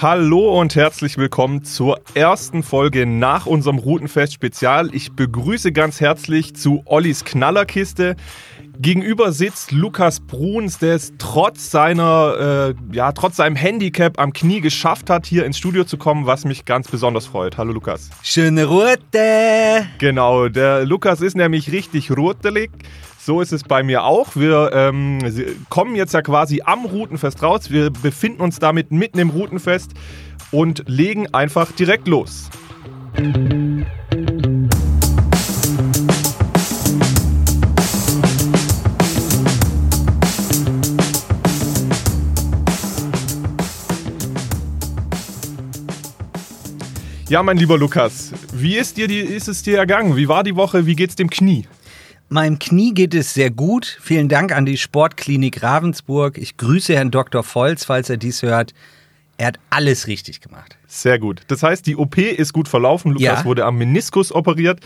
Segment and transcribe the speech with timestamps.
[0.00, 4.94] Hallo und herzlich willkommen zur ersten Folge nach unserem Routenfest Spezial.
[4.94, 8.14] Ich begrüße ganz herzlich zu Ollis Knallerkiste.
[8.78, 14.60] Gegenüber sitzt Lukas Bruns, der es trotz seiner, äh, ja, trotz seinem Handicap am Knie
[14.60, 17.58] geschafft hat, hier ins Studio zu kommen, was mich ganz besonders freut.
[17.58, 18.08] Hallo Lukas.
[18.22, 19.84] Schöne Rote!
[19.98, 22.70] Genau, der Lukas ist nämlich richtig rotelig.
[23.28, 24.36] So ist es bei mir auch.
[24.36, 25.18] Wir ähm,
[25.68, 27.70] kommen jetzt ja quasi am Routenfest raus.
[27.70, 29.90] Wir befinden uns damit mitten im Routenfest
[30.50, 32.48] und legen einfach direkt los.
[47.28, 50.16] Ja, mein lieber Lukas, wie ist, dir die, ist es dir ergangen?
[50.16, 50.86] Wie war die Woche?
[50.86, 51.66] Wie geht's dem Knie?
[52.30, 53.98] Meinem Knie geht es sehr gut.
[54.02, 56.36] Vielen Dank an die Sportklinik Ravensburg.
[56.36, 57.42] Ich grüße Herrn Dr.
[57.42, 58.74] Volz, falls er dies hört.
[59.38, 60.76] Er hat alles richtig gemacht.
[60.86, 61.42] Sehr gut.
[61.48, 63.12] Das heißt, die OP ist gut verlaufen.
[63.12, 63.44] Lukas Ja.
[63.44, 64.80] wurde am Meniskus operiert.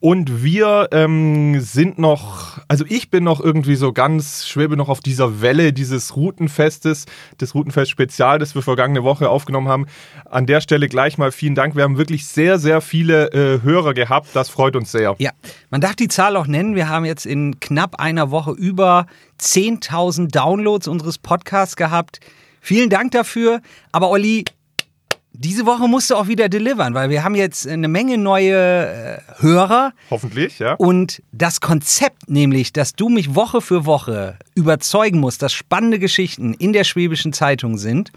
[0.00, 5.00] Und wir ähm, sind noch, also ich bin noch irgendwie so ganz, schwebe noch auf
[5.00, 7.04] dieser Welle dieses Routenfestes,
[7.38, 9.86] des Routenfest-Spezial, das wir vergangene Woche aufgenommen haben.
[10.24, 11.76] An der Stelle gleich mal vielen Dank.
[11.76, 14.28] Wir haben wirklich sehr, sehr viele äh, Hörer gehabt.
[14.32, 15.16] Das freut uns sehr.
[15.18, 15.32] Ja,
[15.68, 16.74] man darf die Zahl auch nennen.
[16.74, 19.04] Wir haben jetzt in knapp einer Woche über
[19.38, 22.20] 10.000 Downloads unseres Podcasts gehabt.
[22.62, 23.60] Vielen Dank dafür.
[23.92, 24.46] Aber Olli,
[25.42, 29.18] diese Woche musst du auch wieder delivern, weil wir haben jetzt eine Menge neue äh,
[29.38, 29.94] Hörer.
[30.10, 30.74] Hoffentlich, ja.
[30.74, 36.52] Und das Konzept, nämlich, dass du mich Woche für Woche überzeugen musst, dass spannende Geschichten
[36.52, 38.12] in der Schwäbischen Zeitung sind,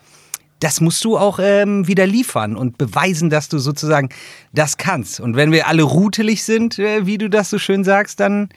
[0.59, 4.09] das musst du auch ähm, wieder liefern und beweisen, dass du sozusagen
[4.51, 5.21] das kannst.
[5.21, 8.49] Und wenn wir alle rutelig sind, äh, wie du das so schön sagst, dann,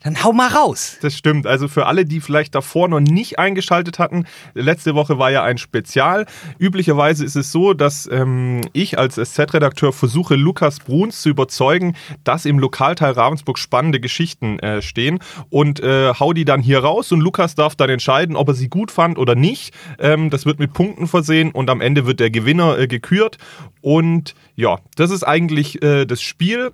[0.00, 0.96] dann hau mal raus.
[1.02, 1.46] Das stimmt.
[1.46, 5.58] Also für alle, die vielleicht davor noch nicht eingeschaltet hatten, letzte Woche war ja ein
[5.58, 6.26] Spezial.
[6.58, 12.44] Üblicherweise ist es so, dass ähm, ich als SZ-Redakteur versuche, Lukas Bruns zu überzeugen, dass
[12.44, 15.18] im Lokalteil Ravensburg spannende Geschichten äh, stehen
[15.50, 18.68] und äh, hau die dann hier raus und Lukas darf dann entscheiden, ob er sie
[18.68, 19.74] gut fand oder nicht.
[19.98, 23.38] Ähm, das wird mit Punkten versehen und am Ende wird der Gewinner äh, gekürt.
[23.80, 26.70] Und ja, das ist eigentlich äh, das Spiel.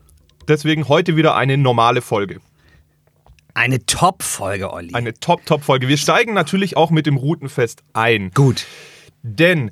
[0.46, 2.40] Deswegen heute wieder eine normale Folge.
[3.54, 4.92] Eine Top-Folge, Olli.
[4.94, 5.86] Eine Top-Top-Folge.
[5.86, 8.32] Wir steigen natürlich auch mit dem Routenfest ein.
[8.32, 8.66] Gut.
[9.22, 9.70] Denn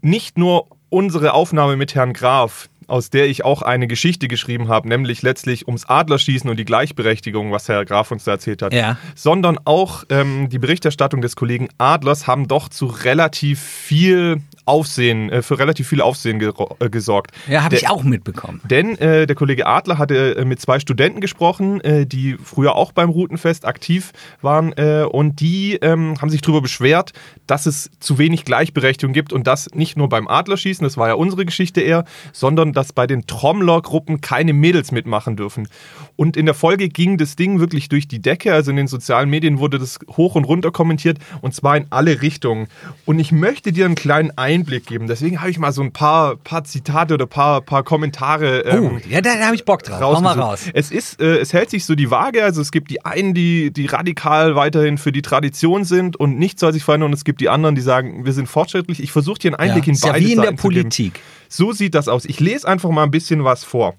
[0.00, 4.88] nicht nur unsere Aufnahme mit Herrn Graf, aus der ich auch eine Geschichte geschrieben habe,
[4.88, 8.96] nämlich letztlich ums Adlerschießen und die Gleichberechtigung, was Herr Graf uns da erzählt hat, Ja.
[9.14, 15.42] sondern auch ähm, die Berichterstattung des Kollegen Adlers haben doch zu relativ viel Aufsehen, äh,
[15.42, 17.32] für relativ viel Aufsehen gero- äh, gesorgt.
[17.48, 18.60] Ja, habe ich auch mitbekommen.
[18.64, 22.92] denn äh, der Kollege Adler hatte äh, mit zwei Studenten gesprochen, äh, die früher auch
[22.92, 24.12] beim Routenfest aktiv
[24.42, 27.12] waren äh, und die ähm, haben sich darüber beschwert,
[27.46, 31.14] dass es zu wenig Gleichberechtigung gibt und das nicht nur beim Adlerschießen, das war ja
[31.14, 35.68] unsere Geschichte eher, sondern dass bei den Trommlergruppen keine Mädels mitmachen dürfen.
[36.16, 39.28] Und in der Folge ging das Ding wirklich durch die Decke, also in den sozialen
[39.28, 42.68] Medien wurde das hoch und runter kommentiert und zwar in alle Richtungen.
[43.04, 46.36] Und ich möchte dir einen kleinen Einblick geben, deswegen habe ich mal so ein paar,
[46.36, 50.00] paar Zitate oder paar, paar Kommentare Oh, ähm, ja, da, da habe ich Bock drauf.
[50.00, 50.66] Hau mal raus.
[50.72, 52.44] Es ist, äh, es hält sich so die Waage.
[52.44, 56.60] Also es gibt die einen, die, die radikal weiterhin für die Tradition sind und nichts
[56.60, 57.10] soll sich verändern.
[57.10, 59.02] Und es gibt die anderen, die sagen, wir sind fortschrittlich.
[59.02, 61.12] Ich versuche dir einen Einblick Ja, in ist ja beide wie in der zu geben.
[61.52, 62.24] So sieht das aus.
[62.24, 63.96] Ich lese einfach mal ein bisschen was vor.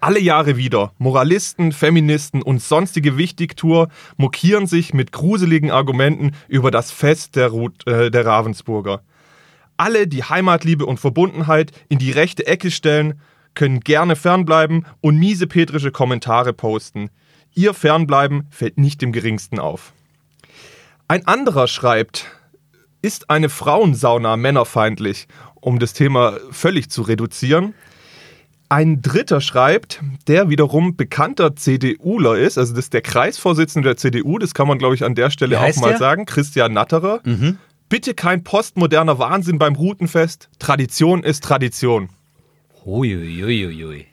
[0.00, 0.92] Alle Jahre wieder.
[0.98, 7.84] Moralisten, Feministen und sonstige Wichtigtour mokieren sich mit gruseligen Argumenten über das Fest der, Ruth,
[7.88, 9.02] äh, der Ravensburger.
[9.76, 13.20] Alle, die Heimatliebe und Verbundenheit in die rechte Ecke stellen,
[13.54, 17.10] können gerne fernbleiben und miesepetrische Kommentare posten.
[17.54, 19.92] Ihr Fernbleiben fällt nicht im geringsten auf.
[21.08, 22.26] Ein anderer schreibt,
[23.02, 25.28] ist eine Frauensauna männerfeindlich,
[25.60, 27.74] um das Thema völlig zu reduzieren.
[28.70, 34.38] Ein dritter schreibt, der wiederum bekannter CDUler ist, also das ist der Kreisvorsitzende der CDU,
[34.38, 35.98] das kann man glaube ich an der Stelle auch mal der?
[35.98, 37.22] sagen, Christian Natterer.
[37.88, 40.50] Bitte kein postmoderner Wahnsinn beim Routenfest.
[40.58, 42.10] Tradition ist Tradition.
[42.84, 44.06] Uiuiuiui.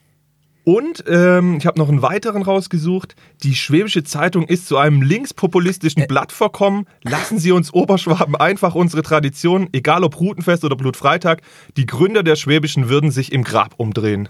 [0.66, 3.16] Und ähm, ich habe noch einen weiteren rausgesucht.
[3.44, 6.88] Die Schwäbische Zeitung ist zu einem linkspopulistischen Blatt verkommen.
[7.04, 11.42] Lassen Sie uns Oberschwaben einfach unsere Tradition, egal ob Rutenfest oder Blutfreitag,
[11.78, 14.28] die Gründer der Schwäbischen würden sich im Grab umdrehen.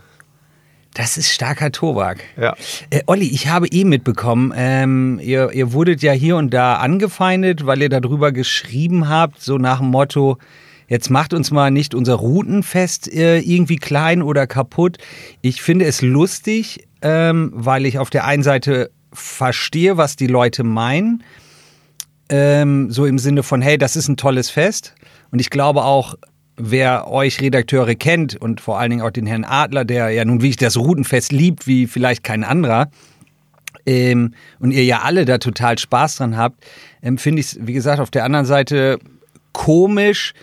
[0.94, 2.20] Das ist starker Tobak.
[2.36, 2.54] Ja.
[2.90, 7.66] Äh, Olli, ich habe eh mitbekommen, ähm, ihr, ihr wurdet ja hier und da angefeindet,
[7.66, 10.38] weil ihr darüber geschrieben habt, so nach dem Motto,
[10.88, 14.98] jetzt macht uns mal nicht unser Routenfest äh, irgendwie klein oder kaputt.
[15.42, 20.64] Ich finde es lustig, ähm, weil ich auf der einen Seite verstehe, was die Leute
[20.64, 21.24] meinen.
[22.30, 24.96] ähm, so im Sinne von, hey, das ist ein tolles Fest.
[25.32, 26.16] Und ich glaube auch,
[26.58, 30.42] wer euch Redakteure kennt und vor allen Dingen auch den Herrn Adler, der ja nun
[30.42, 32.90] wirklich das Routenfest liebt, wie vielleicht kein anderer,
[33.86, 36.64] ähm, und ihr ja alle da total Spaß dran habt,
[37.04, 38.98] ähm, finde ich es, wie gesagt, auf der anderen Seite
[39.52, 40.34] komisch,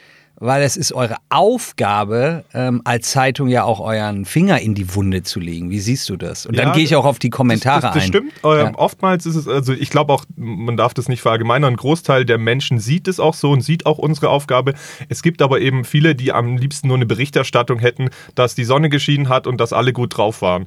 [0.42, 5.22] weil es ist eure Aufgabe, ähm, als Zeitung ja auch euren Finger in die Wunde
[5.22, 5.70] zu legen.
[5.70, 6.46] Wie siehst du das?
[6.46, 8.08] Und Ja, dann gehe ich auch auf die Kommentare das, das, das ein.
[8.08, 8.32] stimmt.
[8.44, 8.78] Ähm, Ja.
[8.78, 12.38] Oftmals ist es, also ich glaube auch, man darf das nicht verallgemeinern, ein Großteil der
[12.38, 14.74] Menschen sieht es auch so und sieht auch unsere Aufgabe.
[15.08, 18.88] Es gibt aber eben viele, die am liebsten nur eine Berichterstattung hätten, dass die Sonne
[18.88, 20.66] geschienen hat und dass alle gut drauf waren.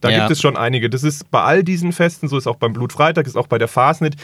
[0.00, 0.18] Da Ja.
[0.20, 0.90] gibt es schon einige.
[0.90, 3.68] Das ist bei all diesen Festen, so ist auch beim Blutfreitag, ist auch bei der
[3.68, 4.16] Fasnet.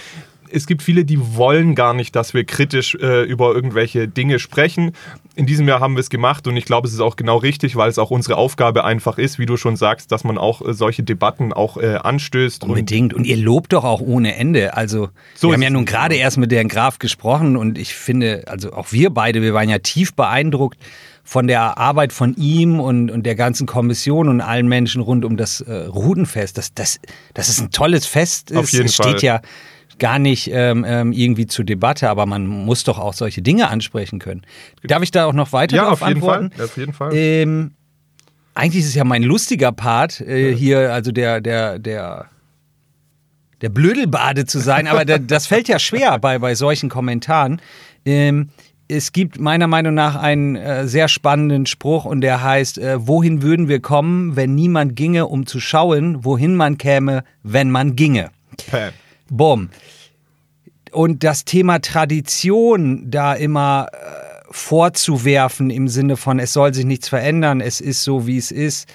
[0.51, 4.93] Es gibt viele, die wollen gar nicht, dass wir kritisch äh, über irgendwelche Dinge sprechen.
[5.35, 7.77] In diesem Jahr haben wir es gemacht und ich glaube, es ist auch genau richtig,
[7.77, 10.73] weil es auch unsere Aufgabe einfach ist, wie du schon sagst, dass man auch äh,
[10.73, 12.65] solche Debatten auch äh, anstößt.
[12.65, 13.13] Und Unbedingt.
[13.13, 14.75] Und ihr lobt doch auch ohne Ende.
[14.75, 18.45] Also, So wir haben ja nun gerade erst mit Herrn Graf gesprochen und ich finde,
[18.47, 20.79] also auch wir beide, wir waren ja tief beeindruckt
[21.29, 25.37] von der Arbeit von ihm und, und der ganzen Kommission und allen Menschen rund um
[25.37, 26.57] das äh, Rudenfest.
[26.57, 27.01] Das, das,
[27.35, 28.57] das ist ein tolles Fest.
[28.57, 29.11] Auf es, jeden es Fall.
[29.11, 29.43] steht ja
[29.99, 34.21] gar nicht ähm, ähm, irgendwie zur Debatte, aber man muss doch auch solche Dinge ansprechen
[34.21, 34.41] können.
[34.85, 36.51] Darf ich da auch noch weiter ja, auf jeden antworten?
[36.51, 36.65] Fall.
[36.65, 37.15] Auf jeden Fall.
[37.15, 37.73] Ähm,
[38.55, 42.31] eigentlich ist es ja mein lustiger Part, äh, hier, also der, der, der,
[43.61, 47.61] der Blödelbade zu sein, aber da, das fällt ja schwer bei, bei solchen Kommentaren.
[48.07, 48.49] Ähm,
[48.89, 53.43] es gibt meiner Meinung nach einen äh, sehr spannenden Spruch und der heißt, äh, wohin
[53.43, 58.31] würden wir kommen, wenn niemand ginge, um zu schauen, wohin man käme, wenn man ginge.
[58.71, 58.91] Päh.
[59.29, 59.69] Bumm.
[60.91, 63.97] Und das Thema Tradition da immer äh,
[64.51, 68.89] vorzuwerfen im Sinne von, es soll sich nichts verändern, es ist so, wie es ist,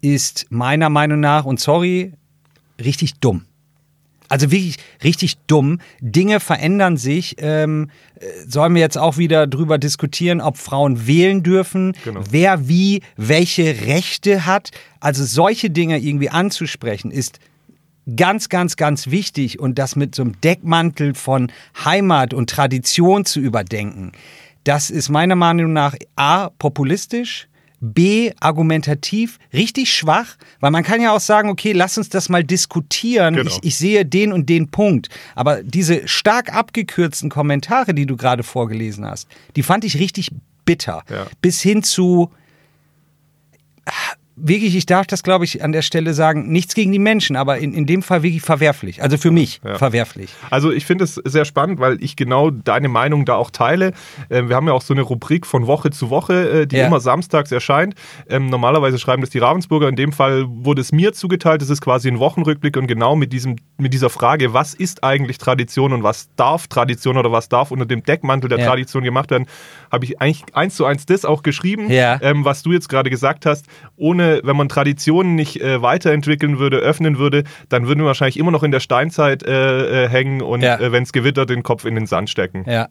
[0.00, 2.14] ist meiner Meinung nach, und sorry,
[2.82, 3.44] richtig dumm.
[4.28, 5.80] Also wirklich richtig dumm.
[6.00, 7.36] Dinge verändern sich.
[7.38, 7.90] Ähm,
[8.20, 12.20] äh, sollen wir jetzt auch wieder drüber diskutieren, ob Frauen wählen dürfen, Genau.
[12.30, 14.70] wer wie welche Rechte hat.
[15.00, 17.38] Also solche Dinge irgendwie anzusprechen, ist
[18.16, 21.52] ganz, ganz, ganz wichtig und das mit so einem Deckmantel von
[21.84, 24.12] Heimat und Tradition zu überdenken,
[24.64, 27.48] das ist meiner Meinung nach A, populistisch,
[27.80, 32.42] B, argumentativ, richtig schwach, weil man kann ja auch sagen, okay, lass uns das mal
[32.42, 33.34] diskutieren.
[33.34, 33.50] Genau.
[33.50, 35.08] Ich, ich sehe den und den Punkt.
[35.34, 40.30] Aber diese stark abgekürzten Kommentare, die du gerade vorgelesen hast, die fand ich richtig
[40.64, 41.02] bitter.
[41.08, 41.26] Ja.
[41.40, 42.30] Bis hin zu,
[44.40, 47.58] wirklich, ich darf das, glaube ich, an der Stelle sagen, nichts gegen die Menschen, aber
[47.58, 49.02] in, in dem Fall wirklich verwerflich.
[49.02, 49.76] Also für mich Ja.
[49.78, 50.30] verwerflich.
[50.50, 53.92] Also ich finde es sehr spannend, weil ich genau deine Meinung da auch teile.
[54.30, 56.86] Ähm, wir haben ja auch so eine Rubrik von Woche zu Woche, äh, die Ja.
[56.86, 57.94] immer samstags erscheint.
[58.28, 59.88] Ähm, normalerweise schreiben das die Ravensburger.
[59.88, 61.62] In dem Fall wurde es mir zugeteilt.
[61.62, 65.38] Das ist quasi ein Wochenrückblick und genau mit, diesem, mit dieser Frage, was ist eigentlich
[65.38, 68.66] Tradition und was darf Tradition oder was darf unter dem Deckmantel der Ja.
[68.66, 69.46] Tradition gemacht werden,
[69.90, 73.46] habe ich eigentlich eins zu eins das auch geschrieben, ähm, was du jetzt gerade gesagt
[73.46, 73.66] hast.
[73.96, 78.50] Ohne, wenn man Traditionen nicht äh, weiterentwickeln würde, öffnen würde, dann würden wir wahrscheinlich immer
[78.50, 80.78] noch in der Steinzeit äh, äh, hängen und Ja.
[80.78, 82.64] äh, wenn es gewittert, den Kopf in den Sand stecken.
[82.68, 82.88] Ja.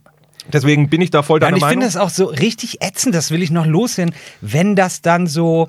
[0.54, 1.94] Deswegen bin ich da voll Ja, deiner und ich finde Meinung.
[1.94, 5.68] das auch so richtig ätzend, das will ich noch loswerden, wenn das dann so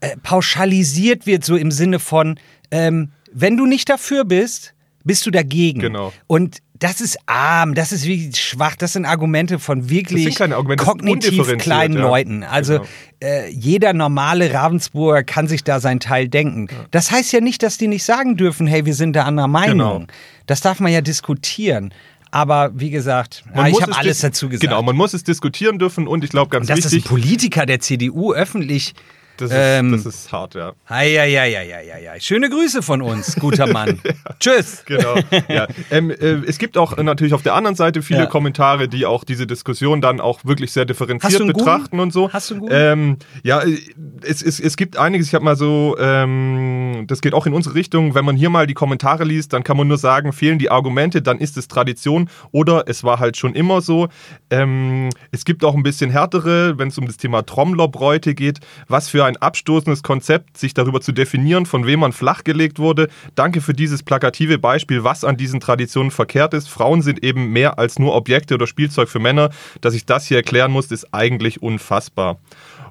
[0.00, 2.38] äh, pauschalisiert wird, so im Sinne von,
[2.70, 5.80] ähm, wenn du nicht dafür bist, bist du dagegen.
[5.80, 6.12] Genau.
[6.26, 11.58] Und das ist arm, das ist wirklich schwach, das sind Argumente von wirklich Argumente, kognitiv
[11.58, 12.00] kleinen ja.
[12.00, 12.42] Leuten.
[12.42, 12.84] Also Genau.
[13.20, 16.68] äh, jeder normale Ravensburger kann sich da sein Teil denken.
[16.90, 20.00] Das heißt ja nicht, dass die nicht sagen dürfen, hey, wir sind da anderer Meinung.
[20.00, 20.06] Genau.
[20.46, 21.92] Das darf man ja diskutieren.
[22.30, 24.62] Aber wie gesagt, ah, ich habe es alles dazu gesagt.
[24.62, 27.10] Genau, man muss es diskutieren dürfen und ich glaube ganz Und dass das ein wichtig,
[27.10, 28.94] Politiker der CDU öffentlich.
[29.40, 30.72] Das ist, ähm, das ist hart, ja.
[30.86, 32.20] Eieieiei.
[32.20, 34.00] Schöne Grüße von uns, guter Mann.
[34.38, 34.84] Tschüss.
[34.86, 35.16] Genau.
[35.48, 35.66] ja.
[35.90, 38.26] ähm, äh, es gibt auch natürlich auf der anderen Seite viele Ja.
[38.26, 41.64] Kommentare, die auch diese Diskussion dann auch wirklich sehr differenziert einen guten?
[41.64, 42.32] betrachten und so.
[42.32, 42.74] Hast du einen guten?
[42.74, 43.78] Ähm, ja, äh,
[44.22, 45.26] es, es, es gibt einiges.
[45.28, 48.14] Ich habe mal so, ähm, das geht auch in unsere Richtung.
[48.14, 51.22] Wenn man hier mal die Kommentare liest, dann kann man nur sagen, fehlen die Argumente,
[51.22, 54.08] dann ist es Tradition oder es war halt schon immer so.
[54.50, 58.60] Ähm, es gibt auch ein bisschen härtere, wenn es um das Thema Trommlerbräute geht.
[58.88, 63.08] Was für ein abstoßendes Konzept, sich darüber zu definieren, von wem man flachgelegt wurde.
[63.34, 66.68] Danke für dieses plakative Beispiel, was an diesen Traditionen verkehrt ist.
[66.68, 69.50] Frauen sind eben mehr als nur Objekte oder Spielzeug für Männer.
[69.80, 72.38] Dass ich das hier erklären muss, ist eigentlich unfassbar.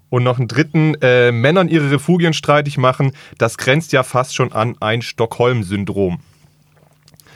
[0.10, 4.52] Und noch einen dritten, äh, Männern ihre Refugien streitig machen, das grenzt ja fast schon
[4.52, 6.20] an ein Stockholm-Syndrom.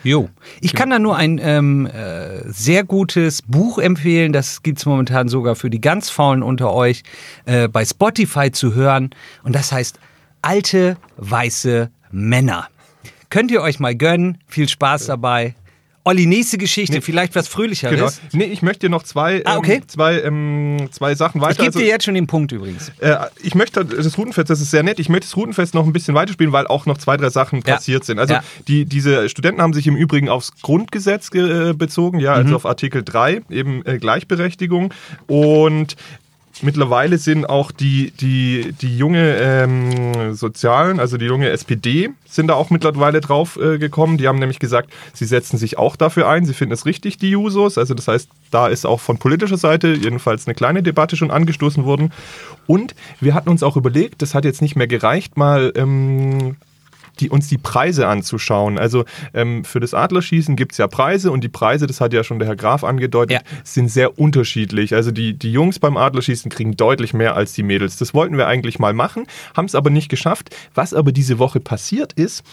[0.04, 0.30] Jo.
[0.60, 4.34] Ich kann da nur ein ähm, äh, sehr gutes Buch empfehlen.
[4.34, 7.04] Das gibt es momentan sogar für die ganz Faulen unter euch
[7.46, 9.12] äh, bei Spotify zu hören.
[9.44, 10.00] Und das heißt
[10.42, 12.68] Alte weiße Männer.
[13.30, 14.40] Könnt ihr euch mal gönnen.
[14.46, 15.56] Viel Spaß dabei.
[16.06, 18.20] Olli, nächste Geschichte, vielleicht was Fröhlicheres.
[18.32, 18.44] Genau.
[18.46, 19.76] Nee, ich möchte dir noch zwei, Ah, okay.
[19.76, 21.52] ähm, zwei, ähm, zwei Sachen weiter.
[21.52, 22.92] Ich gebe also- dir jetzt schon den Punkt übrigens.
[23.00, 25.94] Äh, ich möchte das Rutenfest, das ist sehr nett, ich möchte das Rutenfest noch ein
[25.94, 27.76] bisschen weiterspielen, weil auch noch zwei, drei Sachen Ja.
[27.76, 28.20] passiert sind.
[28.20, 28.44] Also Ja.
[28.68, 32.38] die, diese Studenten haben sich im Übrigen aufs Grundgesetz ge- äh, bezogen, ja, Mhm.
[32.44, 34.94] also auf Artikel 3, eben äh, Gleichberechtigung.
[35.28, 35.96] Und
[36.62, 42.54] mittlerweile sind auch die, die, die junge ähm, Sozialen, also die junge SPD, sind da
[42.54, 44.18] auch mittlerweile drauf äh, gekommen.
[44.18, 46.46] Die haben nämlich gesagt, sie setzen sich auch dafür ein.
[46.46, 47.78] Sie finden es richtig, die Jusos.
[47.78, 51.86] Also das heißt, da ist auch von politischer Seite jedenfalls eine kleine Debatte schon angestoßen
[51.86, 52.12] worden.
[52.68, 56.56] Und wir hatten uns auch überlegt, das hat jetzt nicht mehr gereicht, mal ähm,
[57.20, 58.78] die, uns die Preise anzuschauen.
[58.80, 62.24] Also ähm, für das Adlerschießen gibt es ja Preise und die Preise, das hat ja
[62.24, 63.42] schon der Herr Graf angedeutet, Ja.
[63.64, 64.94] sind sehr unterschiedlich.
[64.96, 67.98] Also die, die Jungs beim Adlerschießen kriegen deutlich mehr als die Mädels.
[67.98, 70.56] Das wollten wir eigentlich mal machen, haben es aber nicht geschafft.
[70.74, 72.44] Was aber diese Woche passiert ist,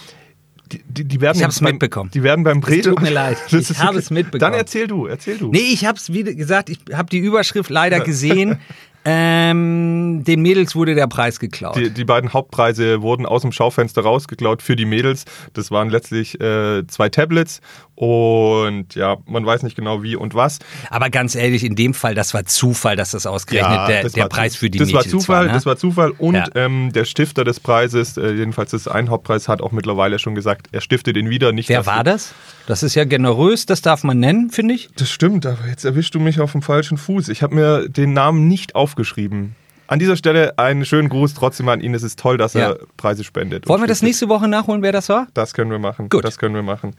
[0.73, 2.11] die, die, die werden Ich hab's beim, mitbekommen.
[2.15, 2.91] Die werden beim Brede.
[2.91, 3.37] tut mir leid.
[3.51, 4.53] Ich habe es mitbekommen.
[4.53, 5.51] Dann erzähl du, erzähl du.
[5.51, 8.59] Nee, ich hab's wie gesagt, ich habe die Überschrift leider gesehen.
[9.05, 11.77] Ähm, den Mädels wurde der Preis geklaut.
[11.77, 15.25] Die, die beiden Hauptpreise wurden aus dem Schaufenster rausgeklaut für die Mädels.
[15.55, 17.61] Das waren letztlich äh, zwei Tablets
[17.95, 20.59] und ja, man weiß nicht genau wie und was.
[20.91, 24.25] Aber ganz ehrlich, in dem Fall, das war Zufall, dass das ausgerechnet der, das der
[24.25, 25.53] war Preis für die das Mädels war Zufall, ne?
[25.53, 26.47] das war Zufall und Ja.
[26.55, 30.69] ähm, der Stifter des Preises, äh, jedenfalls das ein Hauptpreis, hat auch mittlerweile schon gesagt,
[30.73, 31.53] er stiftet ihn wieder.
[31.53, 32.35] Nicht Wer war das?
[32.71, 34.91] Das ist ja generös, das darf man nennen, finde ich.
[34.95, 37.29] Das stimmt, aber jetzt erwischst du mich auf dem falschen Fuß.
[37.29, 39.57] Ich habe mir den Namen nicht aufgeschrieben.
[39.89, 41.95] An dieser Stelle einen schönen Gruß trotzdem an ihn.
[41.95, 42.61] Es ist toll, dass Ja.
[42.71, 43.67] er Preise spendet.
[43.67, 45.27] Wollen wir das nächste Woche nachholen, wer das war?
[45.35, 46.09] Das können wir machen.
[46.11, 46.23] Gut.
[46.25, 46.95] Das können wir machen.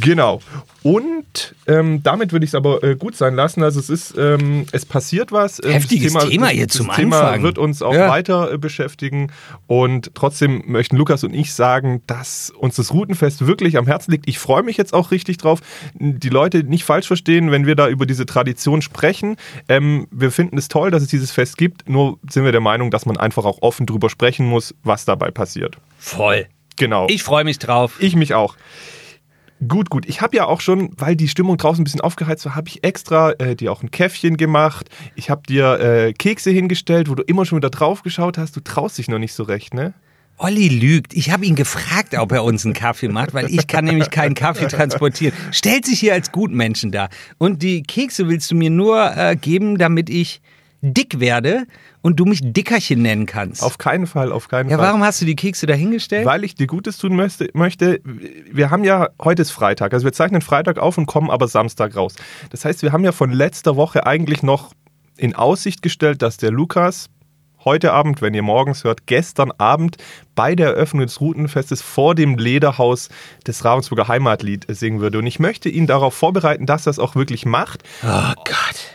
[0.00, 0.40] Genau.
[0.82, 3.62] Und ähm, damit würde ich es aber äh, gut sein lassen.
[3.62, 5.62] Also es ist, ähm, es passiert was.
[5.62, 7.42] Ähm, Heftiges das Thema das, hier das zum Thema Anfang.
[7.42, 8.08] wird uns auch Ja.
[8.08, 9.30] weiter äh, beschäftigen.
[9.66, 14.28] Und trotzdem möchten Lukas und ich sagen, dass uns das Routenfest wirklich am Herzen liegt.
[14.28, 15.60] Ich freue mich jetzt auch richtig drauf.
[15.94, 19.36] Die Leute nicht falsch verstehen, wenn wir da über diese Tradition sprechen.
[19.68, 21.88] Ähm, wir finden es toll, dass es dieses Fest gibt.
[21.88, 25.30] Nur sind wir der Meinung, dass man einfach auch offen drüber sprechen muss, was dabei
[25.30, 25.76] passiert.
[25.98, 26.46] Voll.
[26.76, 27.06] Genau.
[27.08, 27.96] Ich freue mich drauf.
[28.00, 28.56] Ich mich auch.
[29.68, 30.06] Gut, gut.
[30.06, 32.84] Ich habe ja auch schon, weil die Stimmung draußen ein bisschen aufgeheizt war, habe ich
[32.84, 34.90] extra äh, dir auch ein Käffchen gemacht.
[35.14, 38.56] Ich habe dir äh, Kekse hingestellt, wo du immer schon wieder drauf geschaut hast.
[38.56, 39.94] Du traust dich noch nicht so recht, ne?
[40.36, 41.14] Olli lügt.
[41.14, 44.34] Ich habe ihn gefragt, ob er uns einen Kaffee macht, weil ich kann nämlich keinen
[44.34, 45.32] Kaffee transportieren.
[45.52, 47.08] Stellt sich hier als Gutmenschen dar.
[47.38, 50.40] Und die Kekse willst du mir nur äh, geben, damit ich
[50.82, 51.66] dick werde
[52.04, 53.62] und du mich Dickerchen nennen kannst.
[53.62, 54.88] Auf keinen Fall, auf keinen ja, Fall.
[54.88, 56.26] warum hast du die Kekse da hingestellt?
[56.26, 57.98] Weil ich dir Gutes tun möchte, möchte.
[58.04, 61.96] Wir haben ja, heute ist Freitag, also wir zeichnen Freitag auf und kommen aber Samstag
[61.96, 62.14] raus.
[62.50, 64.74] Das heißt, wir haben ja von letzter Woche eigentlich noch
[65.16, 67.08] in Aussicht gestellt, dass der Lukas
[67.64, 69.96] heute Abend, wenn ihr morgens hört, gestern Abend
[70.34, 73.08] bei der Eröffnung des Routenfestes vor dem Lederhaus
[73.46, 75.16] des Ravensburger Heimatlied singen würde.
[75.20, 77.82] Und ich möchte ihn darauf vorbereiten, dass er es auch wirklich macht.
[78.02, 78.93] oh Gott.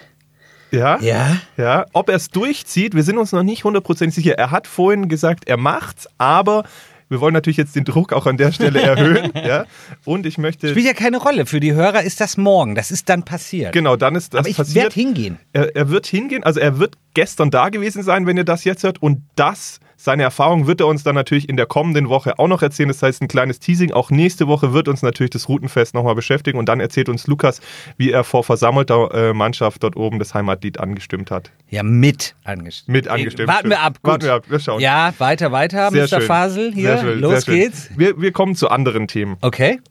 [0.72, 1.00] Ja?
[1.02, 1.38] Ja?
[1.58, 4.38] Ja, ob er es durchzieht, wir sind uns noch nicht hundertprozentig sicher.
[4.38, 6.64] Er hat vorhin gesagt, er macht's, aber
[7.10, 9.32] wir wollen natürlich jetzt den Druck auch an der Stelle erhöhen.
[9.36, 9.66] ja?
[10.06, 10.70] Und ich möchte.
[10.70, 11.48] Spielt ja keine Rolle.
[11.48, 12.76] Für die Hörer ist das morgen.
[12.76, 13.74] Das ist dann passiert.
[13.74, 14.76] Genau, dann ist das Aber ich passiert.
[14.76, 15.40] werde hingehen.
[15.52, 18.84] Er, er wird hingehen, also er wird gestern da gewesen sein, wenn ihr das jetzt
[18.84, 19.02] hört.
[19.02, 22.62] Und das, seine Erfahrung, wird er uns dann natürlich in der kommenden Woche auch noch
[22.62, 22.88] erzählen.
[22.88, 23.92] Das heißt, ein kleines Teasing.
[23.92, 26.58] Auch nächste Woche wird uns natürlich das Routenfest nochmal beschäftigen.
[26.58, 27.60] Und dann erzählt uns Lukas,
[27.98, 31.52] wie er vor versammelter äh, Mannschaft dort oben das Heimatlied angestimmt hat.
[31.70, 32.94] Ja, mit angestimmt.
[32.96, 33.50] Mit angestimmt.
[33.50, 33.96] Warten wir ab.
[34.02, 34.12] Gut.
[34.12, 34.80] Warten wir ab, wir schauen.
[34.80, 36.08] Ja, weiter, weiter, Sehr Mr.
[36.08, 36.22] schön.
[36.22, 36.74] Fasel.
[36.74, 37.90] Hier, schön, los geht's.
[37.98, 39.36] Wir, wir kommen zu anderen Themen.
[39.42, 39.82] Okay.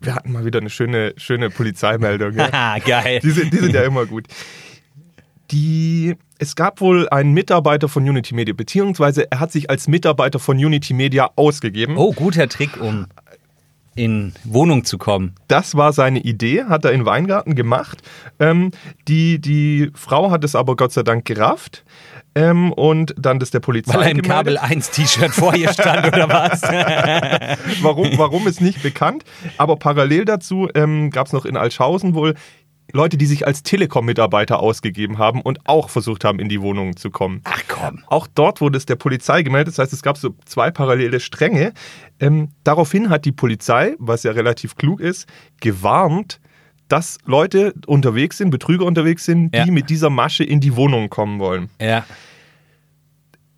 [0.00, 2.34] Wir hatten mal wieder eine schöne, schöne Polizeimeldung.
[2.34, 2.78] Ja.
[2.86, 3.18] Geil.
[3.20, 4.28] Die, sind, die sind ja immer gut.
[5.50, 10.38] Die, es gab wohl einen Mitarbeiter von Unity Media, beziehungsweise er hat sich als Mitarbeiter
[10.38, 11.96] von Unity Media ausgegeben.
[11.96, 13.06] Oh, guter Trick, um
[13.94, 15.34] in Wohnung zu kommen.
[15.48, 18.02] Das war seine Idee, hat er in Weingarten gemacht.
[18.38, 18.70] Ähm,
[19.08, 21.84] die, die Frau hat es aber Gott sei Dank gerafft.
[22.34, 24.30] Ähm, und dann das der Polizei Weil gemeldet.
[24.30, 26.60] Kabel 1 T-Shirt vor ihr stand oder was?
[27.82, 29.24] Warum, warum ist nicht bekannt.
[29.56, 32.34] Aber parallel dazu ähm, gab es noch in Altschaußen wohl
[32.96, 37.10] Leute, die sich als Telekom-Mitarbeiter ausgegeben haben und auch versucht haben, in die Wohnungen zu
[37.10, 37.42] kommen.
[37.44, 38.02] Ach komm.
[38.08, 39.74] Auch dort wurde es der Polizei gemeldet.
[39.74, 41.72] Das heißt, es gab so zwei parallele Stränge.
[42.18, 45.28] Ähm, daraufhin hat die Polizei, was ja relativ klug ist,
[45.60, 46.40] gewarnt,
[46.88, 49.66] dass Leute unterwegs sind, Betrüger unterwegs sind, die Ja.
[49.66, 51.68] mit dieser Masche in die Wohnung kommen wollen.
[51.80, 52.04] Ja.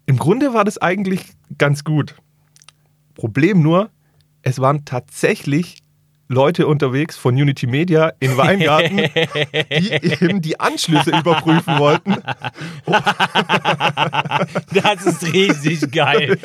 [0.06, 1.20] Im Grunde war das eigentlich
[1.58, 2.16] ganz gut.
[3.14, 3.90] Problem nur,
[4.42, 5.82] es waren tatsächlich
[6.28, 9.92] Leute unterwegs von Unity Media in Weingarten, die
[10.22, 12.16] eben die Anschlüsse überprüfen wollten.
[14.72, 16.38] Das ist richtig geil.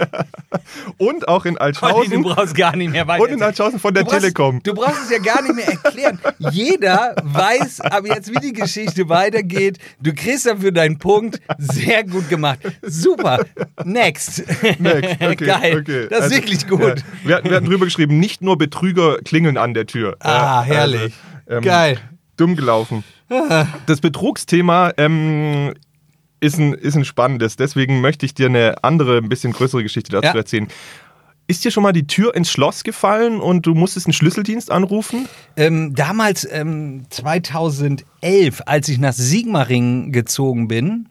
[0.97, 2.21] Und auch in Olli, du Altschaußen.
[2.23, 3.23] brauchst gar nicht mehr weiter.
[3.23, 4.61] Und in Altschaußen von der Du brauchst- Telekom.
[4.63, 6.19] Du brauchst es ja gar nicht mehr erklären.
[6.51, 9.77] Jeder weiß ab jetzt, wie die Geschichte weitergeht.
[10.01, 11.39] Du kriegst dafür deinen Punkt.
[11.57, 12.59] Sehr gut gemacht.
[12.81, 13.45] Super.
[13.83, 14.43] Next.
[14.79, 15.21] Next.
[15.21, 15.79] Okay, Geil.
[15.81, 16.07] okay.
[16.09, 16.81] Das ist Also, wirklich gut.
[16.81, 20.15] Ja, wir, hatten, wir hatten drüber geschrieben, nicht nur Betrüger klingeln an der Tür.
[20.19, 21.13] Ah, Ja, herrlich.
[21.45, 21.97] also, ähm, Geil.
[22.37, 23.03] Dumm gelaufen.
[23.87, 25.73] Das Betrugsthema ähm,
[26.39, 27.55] ist, ein, ist ein spannendes.
[27.55, 30.35] Deswegen möchte ich dir eine andere, ein bisschen größere Geschichte dazu Ja.
[30.35, 30.67] erzählen.
[31.47, 35.27] Ist dir schon mal die Tür ins Schloss gefallen und du musstest einen Schlüsseldienst anrufen?
[35.57, 41.09] Ähm, damals, ähm, 2011, als ich nach Sigmaringen gezogen bin,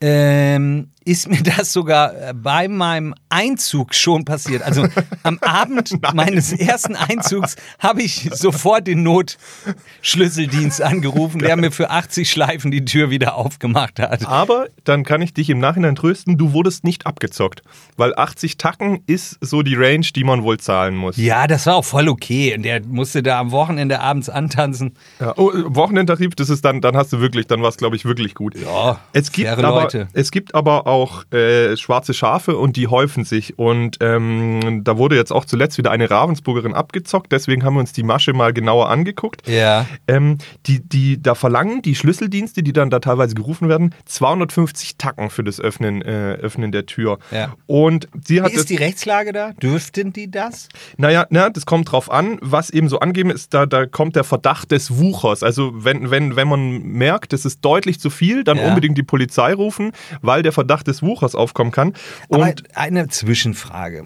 [0.00, 4.62] ähm, ist mir das sogar äh, bei meinem Einzug schon passiert.
[4.62, 4.86] Also
[5.22, 12.30] am Abend meines ersten Einzugs habe ich sofort den Notschlüsseldienst angerufen, der mir für 80
[12.30, 14.26] Schleifen die Tür wieder aufgemacht hat.
[14.26, 17.62] Aber dann kann ich dich im Nachhinein trösten, du wurdest nicht abgezockt.
[17.96, 21.16] Weil 80 Tacken ist so die Range, die man wohl zahlen muss.
[21.16, 22.54] Ja, das war auch voll okay.
[22.54, 24.96] Und der musste da am Wochenende abends antanzen.
[25.18, 28.04] Ja, oh, Wochenendtarif, das ist dann, dann hast du wirklich, dann war es, glaube ich,
[28.04, 28.54] wirklich gut.
[28.56, 30.08] Ja, es gibt aber, Leute.
[30.12, 30.99] Es gibt aber auch
[31.32, 33.58] äh, schwarze Schafe und die häufen sich.
[33.58, 37.92] Und ähm, da wurde jetzt auch zuletzt wieder eine Ravensburgerin abgezockt, deswegen haben wir uns
[37.92, 39.46] die Masche mal genauer angeguckt.
[39.48, 39.86] Ja.
[40.08, 45.30] Ähm, die, die da verlangen die Schlüsseldienste, die dann da teilweise gerufen werden, 250 Tacken
[45.30, 47.18] für das Öffnen, äh, Öffnen der Tür.
[47.30, 47.54] Ja.
[47.66, 49.52] Und sie hat Wie ist die Rechtslage da?
[49.52, 50.68] Dürften die das?
[50.96, 52.38] naja, na, das kommt drauf an.
[52.40, 55.42] Was eben so angeben ist, da, da kommt der Verdacht des Wuchers.
[55.42, 58.68] Also wenn, wenn, wenn man merkt, es ist deutlich zu viel, dann Ja.
[58.68, 59.92] unbedingt die Polizei rufen,
[60.22, 61.94] weil der Verdacht des Wuchers aufkommen kann.
[62.28, 64.04] Und Aber eine Zwischenfrage.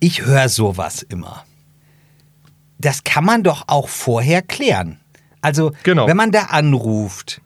[0.00, 1.44] Ich höre sowas immer.
[2.78, 5.00] Das kann man doch auch vorher klären.
[5.40, 6.06] Also, Genau.
[6.06, 7.40] wenn man da anruft,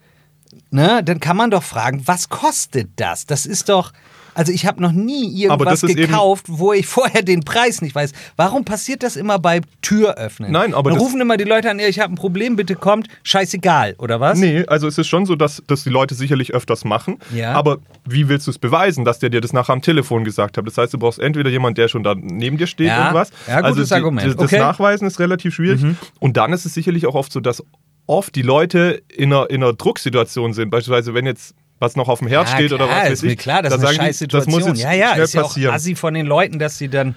[0.71, 3.27] ne, dann kann man doch fragen, was kostet das?
[3.27, 3.93] Das ist doch.
[4.35, 8.13] Also ich habe noch nie irgendwas gekauft, wo ich vorher den Preis nicht weiß.
[8.37, 10.51] Warum passiert das immer bei Türöffnen?
[10.53, 13.09] Nein, aber Dann das- rufen immer die Leute an, ich habe ein Problem, bitte kommt,
[13.23, 14.39] scheißegal, oder was?
[14.39, 17.19] Nee, also es ist schon so, dass, dass die Leute sicherlich öfters machen.
[17.35, 17.53] Ja.
[17.53, 20.67] Aber wie willst du es beweisen, dass der dir das nachher am Telefon gesagt hat?
[20.67, 23.09] Das heißt, du brauchst entweder jemanden, der schon da neben dir steht Ja.
[23.09, 23.31] und was.
[23.47, 24.27] Ja, gutes also die, Argument.
[24.27, 24.57] Das, Okay.
[24.57, 24.63] Mhm.
[24.63, 25.81] Nachweisen ist relativ schwierig.
[26.21, 27.63] Und dann ist es sicherlich auch oft so, dass
[28.07, 30.71] oft die Leute in einer, in einer Drucksituation sind.
[30.71, 33.23] Beispielsweise, wenn jetzt was noch auf dem Herd Ja, steht oder klar, was weiß ist
[33.25, 33.39] mir ich.
[33.39, 34.55] klar, das da ist eine sagen die, scheiß Situation.
[34.61, 35.71] Das muss jetzt ja, ja, ist ja passieren.
[35.73, 37.15] auch assi von den Leuten, dass sie dann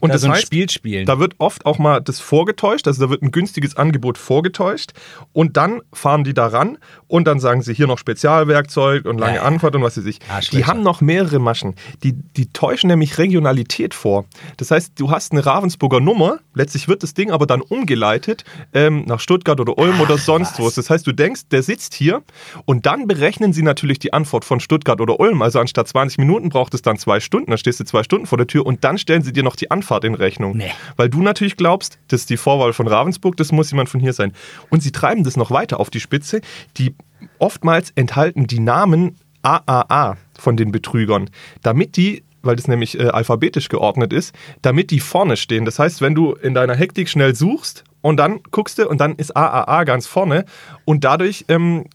[0.00, 1.06] Und da das so ein heißt, Spiel spielen.
[1.06, 4.92] Da wird oft auch mal das vorgetäuscht, also da wird ein günstiges Angebot vorgetäuscht
[5.32, 9.36] und dann fahren die da ran und dann sagen sie hier noch Spezialwerkzeug und lange
[9.36, 9.46] Ja, ja.
[9.46, 10.18] Antwort und was weiß ich.
[10.28, 10.56] Arschlöcher.
[10.56, 11.74] Die haben noch mehrere Maschen.
[12.02, 14.24] Die, die täuschen nämlich Regionalität vor.
[14.56, 19.04] Das heißt, du hast eine Ravensburger Nummer, letztlich wird das Ding aber dann umgeleitet ähm,
[19.06, 20.70] nach Stuttgart oder Ulm oder sonst wo.
[20.70, 22.22] Das heißt, du denkst, der sitzt hier
[22.64, 25.42] und dann berechnen sie natürlich die Antwort von Stuttgart oder Ulm.
[25.42, 28.38] Also anstatt 20 Minuten braucht es dann zwei Stunden, dann stehst du zwei Stunden vor
[28.38, 30.56] der Tür und dann stellen sie dir noch die Anfahrt in Rechnung.
[30.56, 30.70] Nee.
[30.96, 34.12] Weil du natürlich glaubst, das ist die Vorwahl von Ravensburg, das muss jemand von hier
[34.12, 34.32] sein.
[34.68, 36.42] Und sie treiben das noch weiter auf die Spitze.
[36.76, 36.94] Die
[37.38, 41.30] oftmals enthalten die Namen AAA von den Betrügern,
[41.62, 45.64] damit die weil das nämlich äh, alphabetisch geordnet ist, damit die vorne stehen.
[45.64, 49.16] Das heißt, wenn du in deiner Hektik schnell suchst und dann guckst du und dann
[49.16, 50.44] ist AAA ganz vorne
[50.84, 51.86] und dadurch ähm,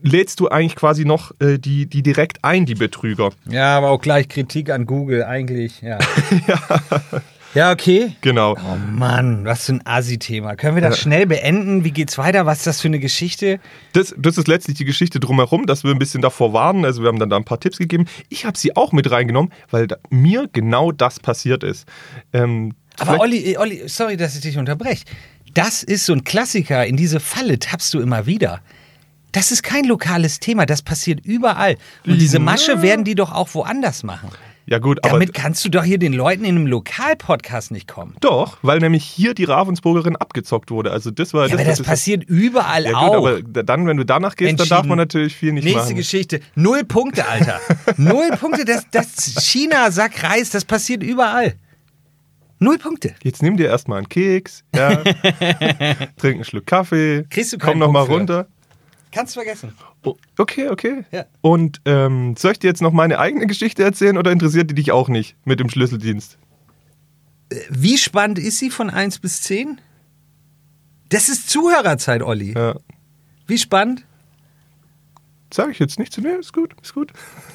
[0.00, 3.30] lädst du eigentlich quasi noch äh, die, die direkt ein, die Betrüger.
[3.48, 5.82] ja, aber auch gleich Kritik an Google eigentlich.
[5.82, 5.98] Ja,
[6.46, 6.58] ja.
[7.54, 8.12] Okay.
[8.20, 8.54] Genau.
[8.56, 10.54] Oh Mann, was für ein Asi-Thema.
[10.56, 11.84] Können wir das schnell beenden?
[11.84, 12.46] Wie geht's weiter?
[12.46, 13.58] Was ist das für eine Geschichte?
[13.92, 16.84] Das, das ist letztlich die Geschichte drumherum, dass wir ein bisschen davor warnen.
[16.84, 18.06] Also wir haben dann da ein paar Tipps gegeben.
[18.28, 21.86] Ich habe sie auch mit reingenommen, weil da, mir genau das passiert ist.
[22.32, 25.04] Ähm, Aber Olli, Olli, sorry, dass ich dich unterbreche.
[25.54, 26.86] Das ist so ein Klassiker.
[26.86, 28.60] In diese Falle tappst du immer wieder.
[29.32, 31.76] Das ist kein lokales Thema, das passiert überall.
[32.06, 32.82] Und diese Masche Ja.
[32.82, 34.30] werden die doch auch woanders machen.
[34.68, 38.14] Ja gut, aber Damit kannst du doch hier den Leuten in einem Lokalpodcast nicht kommen.
[38.20, 40.90] doch, weil nämlich hier die Ravensburgerin abgezockt wurde.
[40.92, 43.14] Also das war Ja, aber das ist- passiert überall Ja gut, auch.
[43.26, 45.96] aber dann, wenn du danach gehst, dann darf man natürlich viel nicht Nächste machen.
[45.96, 46.40] Geschichte.
[46.54, 47.60] Null Punkte, Alter.
[47.96, 48.64] Null Punkte.
[48.64, 51.54] Das, das China-Sack Reis, das passiert überall.
[52.60, 53.14] Null Punkte.
[53.22, 54.96] Jetzt nimm dir erstmal einen Keks, ja,
[56.16, 58.36] trink einen Schluck Kaffee, Kriegst du komm keinen noch mal Punkt für.
[58.38, 58.48] runter.
[59.12, 59.72] Kannst vergessen.
[60.04, 61.04] Oh, okay, okay.
[61.10, 61.24] Ja.
[61.40, 64.92] Und ähm, soll ich dir jetzt noch meine eigene Geschichte erzählen oder interessiert die dich
[64.92, 66.38] auch nicht mit dem Schlüsseldienst?
[67.70, 69.80] Wie spannend ist sie von 1 bis 10?
[71.08, 72.52] Das ist Zuhörerzeit, Olli.
[72.54, 72.74] Ja.
[73.46, 74.04] Wie spannend?
[75.52, 77.10] Sag ich jetzt nicht zu mir, ist gut, ist gut.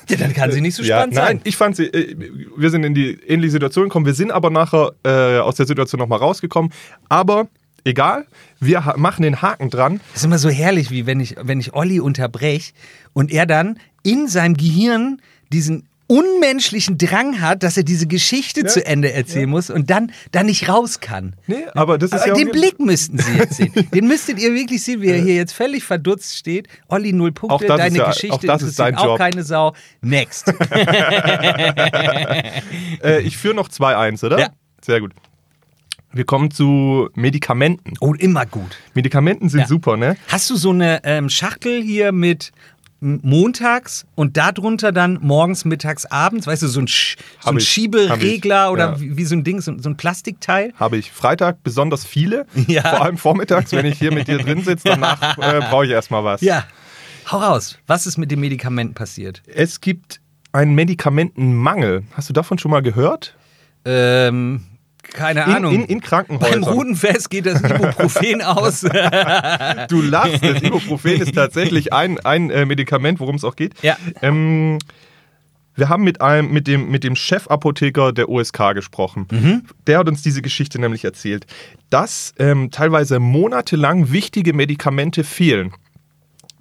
[0.09, 1.41] Ja, dann kann sie nicht so Ja, spannend nein, sein.
[1.43, 2.15] ich fand sie, äh,
[2.57, 5.99] wir sind in die ähnliche Situation gekommen, wir sind aber nachher äh, aus der Situation
[5.99, 6.73] nochmal rausgekommen.
[7.07, 7.47] Aber
[7.85, 8.25] egal,
[8.59, 9.99] wir machen den Haken dran.
[10.13, 12.73] Das ist immer so herrlich, wie wenn ich, wenn ich Olli unterbreche
[13.13, 18.85] und er dann in seinem Gehirn diesen unmenschlichen Drang hat, dass er diese Geschichte zu
[18.85, 21.33] Ende erzählen muss und dann, dann nicht raus kann.
[21.47, 23.71] Nee, aber das ist Aber ja auch den Blick müssten Sie jetzt sehen.
[23.93, 26.67] Den müsstet ihr wirklich sehen, wie er hier jetzt völlig verdutzt steht.
[26.89, 29.17] Olli, null Punkte, Auch das deine ist ja- Geschichte auch das ist dein auch Job.
[29.17, 29.73] keine Sau.
[30.01, 30.53] Next.
[33.03, 34.39] Äh, ich führe noch 2-1, oder?
[34.39, 34.47] Ja.
[34.81, 35.11] Sehr gut.
[36.13, 37.93] Wir kommen zu Medikamenten.
[37.99, 38.77] Oh, immer gut.
[38.93, 39.67] Medikamenten sind Ja.
[39.67, 40.15] super, ne?
[40.27, 42.51] Hast du so eine ähm, Schachtel hier mit
[43.01, 47.67] montags und darunter dann morgens, mittags, abends, weißt du, so ein, Sch so ein ich,
[47.67, 48.99] Schieberegler oder ja.
[49.01, 50.71] wie, wie so ein Ding, so, so ein Plastikteil?
[50.79, 52.45] Habe ich Freitag besonders viele.
[52.67, 52.81] Ja.
[52.83, 54.87] Vor allem vormittags, wenn ich hier mit dir drin sitze.
[54.89, 56.41] Danach äh, brauche ich erstmal was.
[56.41, 56.65] Ja.
[57.31, 57.77] Hau raus.
[57.87, 59.41] Was ist mit den Medikamenten passiert?
[59.47, 60.21] Es gibt
[60.53, 62.03] einen Medikamentenmangel.
[62.13, 63.35] Hast du davon schon mal gehört?
[63.85, 64.63] Ähm,
[65.03, 65.73] keine In, Ahnung.
[65.73, 66.63] in, in Beim Krankenhäusern.
[66.63, 68.81] Rudenfest geht das Ibuprofen aus.
[69.89, 70.43] Du lachst.
[70.43, 73.73] Das Ibuprofen ist tatsächlich ein, ein äh, Medikament, worum es auch geht.
[73.83, 73.97] Ja.
[74.21, 74.79] Ähm,
[75.75, 79.27] wir haben mit, einem, mit, dem, mit dem Chefapotheker der OSK gesprochen.
[79.31, 79.63] Mhm.
[79.87, 81.47] Der hat uns diese Geschichte nämlich erzählt,
[81.89, 85.73] dass ähm, teilweise monatelang wichtige Medikamente fehlen.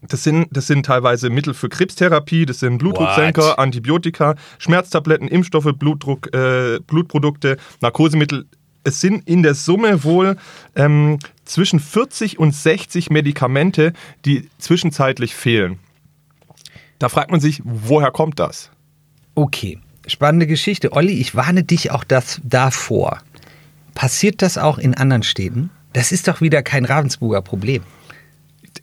[0.09, 3.59] Das sind, das sind teilweise Mittel für Krebstherapie, das sind Blutdrucksenker, What?
[3.59, 8.47] Antibiotika, Schmerztabletten, Impfstoffe, Blutdruck, äh, Blutprodukte, Narkosemittel.
[8.85, 10.37] Es sind in der Summe wohl
[10.75, 13.93] ähm, zwischen 40 und 60 Medikamente,
[14.25, 15.79] die zwischenzeitlich fehlen.
[16.99, 18.71] Da fragt man sich, woher kommt das?
[19.37, 20.93] Okay, spannende Geschichte.
[20.93, 23.23] Olli, ich warne dich auch das davor.
[23.95, 25.71] Passiert das auch in anderen Städten?
[25.93, 27.83] Das ist doch wieder kein Ravensburger Problem.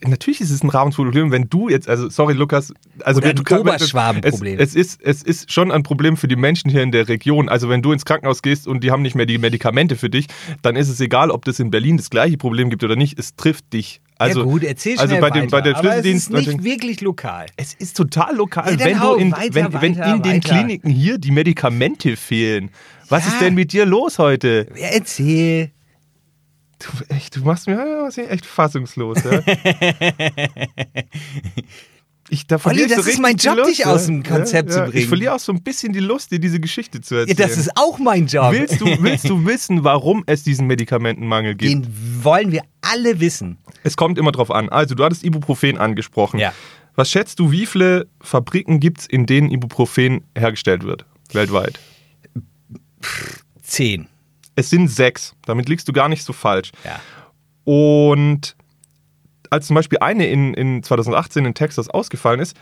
[0.06, 2.72] Natürlich ist es ein Ravensburger-Problem, wenn du jetzt, also sorry Lukas,
[3.04, 4.58] also wenn du ein kann- Oberschwaben-Problem.
[4.58, 7.48] Es, es, ist, es ist schon ein Problem für die Menschen hier in der Region.
[7.48, 10.26] Also wenn du ins Krankenhaus gehst und die haben nicht mehr die Medikamente für dich,
[10.62, 13.18] dann ist es egal, ob das in Berlin das gleiche Problem gibt oder nicht.
[13.18, 14.00] Es trifft dich.
[14.18, 15.50] Also, ja gut, erzähl also bei dem, weiter.
[15.50, 16.30] bei der Aber es Schlüsseldienst.
[16.30, 17.46] ist nicht wirklich lokal.
[17.56, 20.40] es ist total lokal, Ja, wenn, hau du in, weiter, wenn, wenn weiter, in den.
[20.40, 22.70] Kliniken hier die Medikamente fehlen.
[23.08, 23.32] Was Ja.
[23.32, 24.66] ist denn mit dir los heute?
[24.76, 25.70] Ja, erzähl.
[26.80, 29.18] Du, echt, du machst mir ja, echt fassungslos.
[29.24, 29.42] Ja?
[32.32, 34.84] Ich, da verliere ich das so ist mein Job, Lust, dich aus dem Konzept zu
[34.84, 35.08] Ich bringen.
[35.08, 37.36] verliere auch so ein bisschen die Lust, dir diese Geschichte zu Ja, erzählen.
[37.38, 38.52] das ist auch mein Job.
[38.52, 41.72] willst, du, willst du wissen, warum es diesen Medikamentenmangel gibt?
[41.86, 43.58] Den wollen wir alle wissen.
[43.82, 44.68] Es kommt immer drauf an.
[44.68, 46.38] Also, du hattest Ibuprofen angesprochen.
[46.38, 46.52] Ja.
[46.94, 51.06] Was schätzt du, wie viele Fabriken gibt es, in denen Ibuprofen hergestellt wird?
[51.32, 51.80] Weltweit?
[53.62, 54.06] Zehn.
[54.56, 55.34] Es sind sechs.
[55.46, 56.72] Damit liegst du gar nicht so falsch.
[56.84, 57.00] Ja.
[57.64, 58.56] Und
[59.50, 62.56] als zum Beispiel eine in, in 2018 in Texas ausgefallen ist,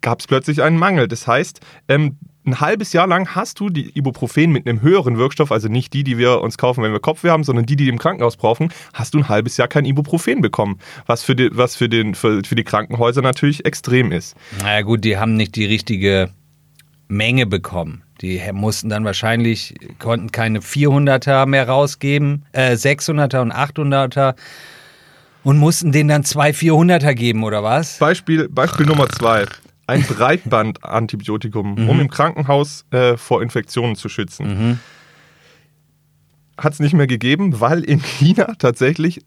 [0.00, 1.08] gab es plötzlich einen Mangel.
[1.08, 5.52] Das heißt, ähm, ein halbes Jahr lang hast du die Ibuprofen mit einem höheren Wirkstoff,
[5.52, 7.98] also nicht die, die wir uns kaufen, wenn wir Kopfweh haben, sondern die, die im
[7.98, 10.80] Krankenhaus brauchen, hast du ein halbes Jahr kein Ibuprofen bekommen.
[11.06, 14.36] Was für die, was für den, für, für die Krankenhäuser natürlich extrem ist.
[14.60, 16.30] Na ja, gut, die haben nicht die richtige
[17.06, 18.02] Menge bekommen.
[18.22, 24.36] Die mussten dann wahrscheinlich, konnten keine 400er mehr rausgeben, äh, 600er und 800er
[25.42, 27.98] und mussten denen dann zwei 400er geben, oder was?
[27.98, 29.46] Beispiel, Beispiel Nummer zwei.
[29.88, 34.80] Ein Breitbandantibiotikum, um im Krankenhaus äh, vor Infektionen zu schützen.
[36.56, 39.22] Hat es nicht mehr gegeben, weil in China tatsächlich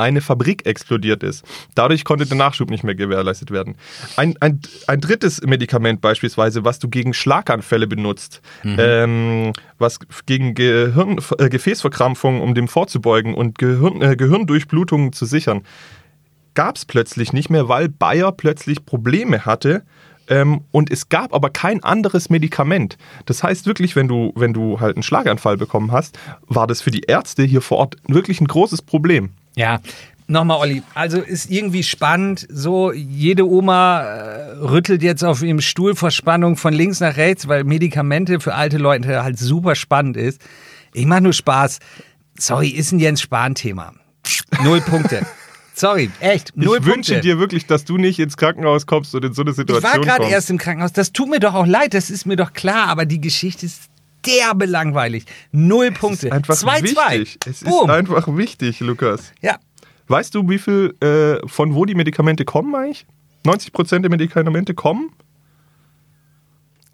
[0.00, 1.44] eine Fabrik explodiert ist.
[1.74, 3.76] Dadurch konnte der Nachschub nicht mehr gewährleistet werden.
[4.16, 11.18] Ein, ein, ein drittes Medikament beispielsweise, was du gegen Schlaganfälle benutzt, ähm, was gegen Gehirn,
[11.38, 15.62] äh, Gefäßverkrampfung, um dem vorzubeugen und Gehirn, äh, Gehirndurchblutungen zu sichern,
[16.54, 19.82] gab es plötzlich nicht mehr, weil Bayer plötzlich Probleme hatte.
[20.28, 22.96] Ähm, und es gab aber kein anderes Medikament.
[23.26, 26.92] Das heißt wirklich, wenn du, wenn du halt einen Schlaganfall bekommen hast, war das für
[26.92, 29.30] die Ärzte hier vor Ort wirklich ein großes Problem.
[29.56, 29.80] Ja.
[30.26, 35.96] Nochmal, Olli, also ist irgendwie spannend, so jede Oma äh, rüttelt jetzt auf ihrem Stuhl
[35.96, 40.40] vor Spannung von links nach rechts, weil Medikamente für alte Leute halt super spannend ist.
[40.94, 41.80] Ich mach nur Spaß.
[42.38, 43.92] Sorry, ist ein Jens Spahn-Thema.
[44.62, 45.26] Null Punkte.
[45.74, 46.92] Sorry, echt, null ich Punkte.
[47.14, 49.90] wünsche dir wirklich, dass du nicht ins Krankenhaus kommst und in so eine ich Situation
[49.92, 50.32] war gerade kommst.
[50.32, 50.92] erst im Krankenhaus.
[50.92, 53.89] Das tut mir doch auch leid, das ist mir doch klar, aber die Geschichte ist
[54.26, 55.24] derbe langweilig.
[55.52, 56.32] Null Punkte.
[56.32, 56.82] Einfach 2-2.
[56.82, 57.38] wichtig.
[57.46, 57.88] Es Boom.
[57.88, 59.32] ist einfach wichtig, Lukas.
[59.40, 59.58] Ja.
[60.08, 63.06] Weißt du, wie viel, äh, von wo die Medikamente kommen eigentlich?
[63.44, 65.10] 90% der Medikamente kommen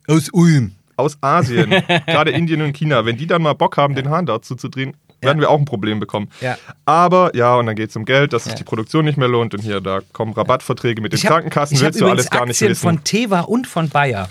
[0.06, 0.72] Aus Ulm.
[0.96, 1.70] aus Asien,
[2.06, 3.04] gerade Indien und China.
[3.04, 5.64] Wenn die dann mal Bock haben, den Hahn dazu zu drehen, werden wir auch ein
[5.64, 6.28] Problem bekommen.
[6.40, 6.56] Ja.
[6.84, 8.58] Aber ja, und dann geht es um Geld, dass sich Ja.
[8.58, 11.84] die Produktion nicht mehr lohnt und hier, da kommen Rabattverträge mit den habe Krankenkassen, hab
[11.84, 12.82] willst du alles gar nicht Aktien wissen.
[12.82, 14.28] von Teva und von Bayer.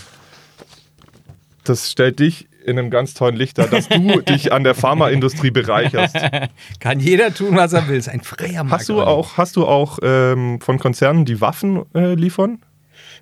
[1.66, 5.52] das stellt dich in einem ganz tollen Licht dar, dass du dich an der Pharmaindustrie
[5.52, 6.18] bereicherst.
[6.80, 7.98] Kann jeder tun, was er will.
[7.98, 8.72] Ist ein freier Markt.
[8.72, 12.60] Hast du auch, hast du auch ähm, von Konzernen, die Waffen äh, liefern?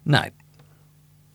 [0.06, 0.32] Nein.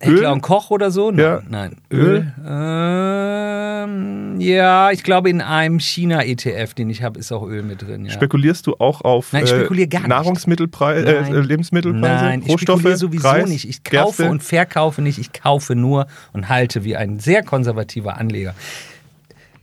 [0.00, 1.10] Heckler und Koch oder so?
[1.10, 1.18] Nein.
[1.18, 1.42] Ja.
[1.48, 1.76] Nein.
[1.92, 2.32] Öl?
[2.46, 8.04] Ähm, ja, ich glaube, in einem China-ETF, den ich habe, ist auch Öl mit drin.
[8.04, 8.12] Ja.
[8.12, 10.06] Spekulierst du auch auf Nein, ich spekuliere gar.
[10.06, 11.34] Nahrungsmittelpreise, Nein.
[11.34, 13.68] äh, Lebensmittelpreise, Nein, ich Rohstoffe, spekuliere sowieso Reis, nicht.
[13.68, 14.30] Ich kaufe Gerste?
[14.30, 15.18] und verkaufe nicht.
[15.18, 18.54] Ich kaufe nur und halte wie ein sehr konservativer Anleger.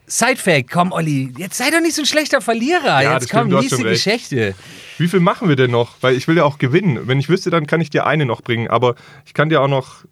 [0.07, 3.01] Sidefact, komm, Olli, jetzt sei doch nicht so ein schlechter Verlierer.
[3.01, 3.75] Ja, jetzt komm, recht.
[3.75, 4.53] Geschichte.
[4.97, 5.95] Wie viel machen wir denn noch?
[6.01, 7.07] Weil ich will ja auch gewinnen.
[7.07, 8.67] Wenn ich wüsste, dann kann ich dir eine noch bringen.
[8.67, 8.95] Aber
[9.25, 10.05] ich kann dir auch noch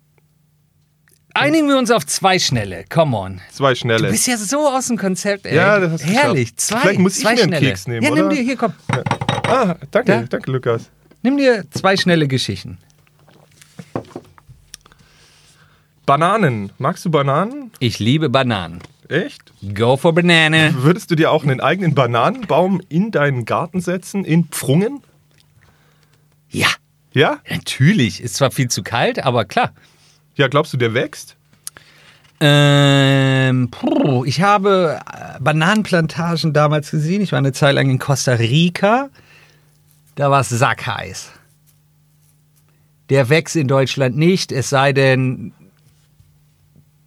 [1.36, 2.86] Einigen wir uns auf zwei schnelle.
[2.90, 3.42] Come on.
[3.52, 4.10] zwei Du schnelle.
[4.12, 5.56] bist ja so aus dem Konzept, ey.
[5.56, 6.56] Ja, das hast du Herrlich.
[6.58, 7.68] Zwei, Vielleicht muss ich zwei mir einen schnelle.
[7.68, 8.36] Keks nehmen, ja, nimm oder?
[8.36, 8.74] dir, hier, komm.
[9.48, 10.22] Ah, danke, Da?
[10.24, 10.90] danke, Lukas.
[11.24, 12.78] Nimm dir zwei schnelle Geschichten.
[16.06, 16.72] Bananen.
[16.78, 17.72] Magst du Bananen?
[17.80, 18.80] Ich liebe Bananen.
[19.10, 19.54] Echt?
[19.74, 20.74] Go for Banane.
[20.78, 25.02] Würdest du dir auch einen eigenen Bananenbaum in deinen Garten setzen, in Pfrungen?
[26.50, 26.68] Ja,
[27.14, 27.40] Ja?
[27.50, 28.22] natürlich.
[28.22, 29.72] Ist zwar viel zu kalt, aber klar.
[30.36, 31.36] Ja, glaubst du, der wächst?
[32.40, 37.22] Ähm, puh, ich habe äh, Bananenplantagen damals gesehen.
[37.22, 39.10] Ich war eine Zeit lang in Costa Rica.
[40.16, 41.32] Da war es sackheiß.
[43.10, 45.54] Der wächst in Deutschland nicht, es sei denn,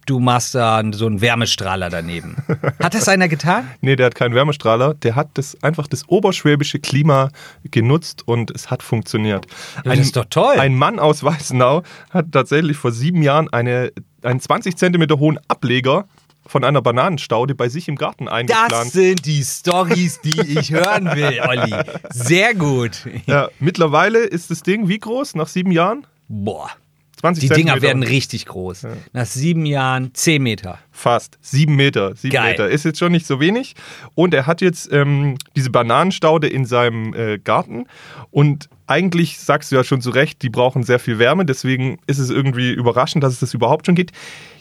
[0.07, 2.37] du machst da so einen Wärmestrahler daneben.
[2.81, 3.67] Hat das einer getan?
[3.81, 4.95] Nee, der hat keinen Wärmestrahler.
[4.95, 7.29] Der hat das einfach das oberschwäbische Klima
[7.63, 9.45] genutzt und es hat funktioniert.
[9.85, 10.55] Ja, das ist doch toll.
[10.57, 13.91] Ein Mann aus Weißenau hat tatsächlich vor sieben Jahren eine,
[14.23, 16.05] einen 20 Zentimeter hohen Ableger
[16.45, 18.93] von einer Bananenstaude bei sich im Garten Das eingepflanzt.
[18.93, 21.75] sind die Stories, die ich hören will, Olli.
[22.09, 23.05] Sehr gut.
[23.25, 26.07] Ja, mittlerweile ist das Ding wie groß nach sieben Jahren?
[26.29, 26.71] Boah.
[27.17, 28.85] 20 Die Dinger werden richtig groß.
[29.13, 30.77] Nach sieben Jahren zehn Meter.
[30.91, 31.37] Fast.
[31.41, 32.15] Sieben Meter.
[32.15, 32.51] Sieben Geil.
[32.51, 32.69] Meter.
[32.69, 33.73] Ist jetzt schon nicht so wenig.
[34.13, 37.85] Und er hat jetzt ähm, diese Bananenstaude in seinem äh, Garten.
[38.29, 41.43] Und eigentlich sagst du ja schon zu Recht, die brauchen sehr viel Wärme.
[41.45, 44.11] Deswegen ist es irgendwie überraschend, dass es das überhaupt schon gibt.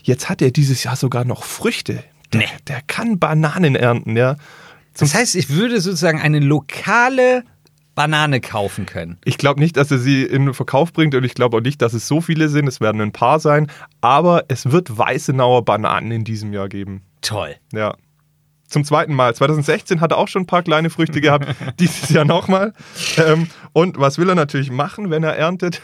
[0.03, 2.03] Jetzt hat er dieses Jahr sogar noch Früchte.
[2.33, 2.47] Der, Nee.
[2.69, 4.37] der kann Bananen ernten, ja.
[4.99, 7.45] Das heißt, ich würde sozusagen eine lokale
[7.97, 9.19] Banane kaufen können.
[9.25, 11.83] Ich glaube nicht, dass er sie in den Verkauf bringt und ich glaube auch nicht,
[11.83, 12.69] dass es so viele sind.
[12.69, 13.69] Es werden ein paar sein.
[14.03, 17.03] Aber es wird Weißenauer Bananen in diesem Jahr geben.
[17.23, 17.57] Toll.
[17.73, 17.97] Ja.
[18.69, 19.35] Zum zweiten Mal.
[19.35, 21.47] 2016 hat er auch schon ein paar kleine Früchte gehabt.
[21.81, 22.75] Dieses Jahr nochmal.
[23.17, 25.81] Ähm, und was will er natürlich machen, wenn er erntet?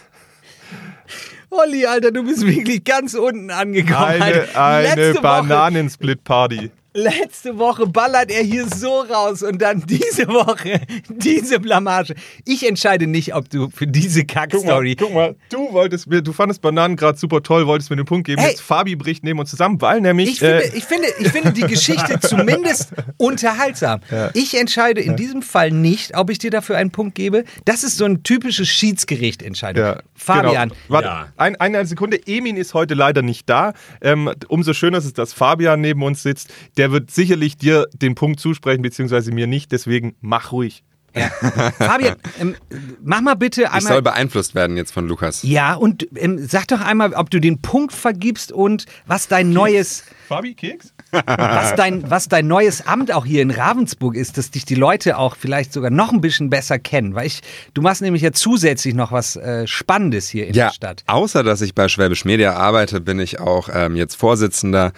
[1.48, 4.22] Olli, Alter, du bist wirklich ganz unten angekommen.
[4.22, 6.70] Eine, eine Bananensplit-Party.
[6.94, 12.14] Letzte Woche ballert er hier so raus und dann diese Woche diese Blamage.
[12.44, 14.96] Ich entscheide nicht, ob du für diese Guck mal, Kackstory.
[14.96, 18.26] guck mal, du wolltest mir, du fandest Bananen gerade super toll, wolltest mir den Punkt
[18.26, 18.40] geben.
[18.42, 18.50] Hey.
[18.50, 20.30] Jetzt Fabi bricht neben uns zusammen, weil nämlich.
[20.30, 24.00] Ich finde, äh, ich, finde, ich finde die Geschichte zumindest unterhaltsam.
[24.34, 27.44] Ich entscheide in diesem Fall nicht, ob ich dir dafür einen Punkt gebe.
[27.64, 29.84] Das ist so ein typisches Schiedsgericht-Entscheidung.
[29.84, 30.80] Ja, Fabian, Genau.
[30.88, 31.28] Warte, Ja.
[31.36, 32.18] ein, eine Sekunde.
[32.26, 33.72] Emin ist heute leider nicht da.
[34.00, 36.52] Ähm, umso schöner ist es, dass Fabian neben uns sitzt.
[36.76, 39.70] Der wird sicherlich dir den Punkt zusprechen, beziehungsweise mir nicht.
[39.70, 40.82] Deswegen mach ruhig.
[41.14, 41.28] Ja.
[41.78, 42.54] Fabian, ähm,
[43.02, 44.00] mach mal bitte Ich soll einmal.
[44.02, 45.42] beeinflusst werden jetzt von Lukas.
[45.42, 50.04] Ja, und ähm, sag doch einmal, ob du den Punkt vergibst und was dein neues,
[50.26, 50.94] Fabi, Keks?
[51.10, 55.18] was dein, was dein neues Amt auch hier in Ravensburg ist, dass dich die Leute
[55.18, 57.14] auch vielleicht sogar noch ein bisschen besser kennen.
[57.14, 57.42] Weil ich,
[57.74, 61.04] du machst nämlich ja zusätzlich noch was äh, Spannendes hier in Ja, der Stadt.
[61.08, 64.94] außer dass ich bei Schwäbisch Media arbeite, bin ich auch ähm, jetzt Vorsitzender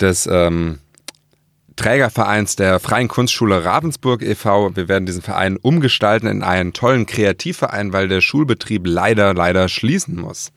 [0.00, 0.80] des ähm,
[1.76, 4.76] Trägervereins der Freien Kunstschule Ravensburg e.V.
[4.76, 10.16] Wir werden diesen Verein umgestalten in einen tollen Kreativverein, weil der Schulbetrieb leider, leider schließen
[10.16, 10.52] muss.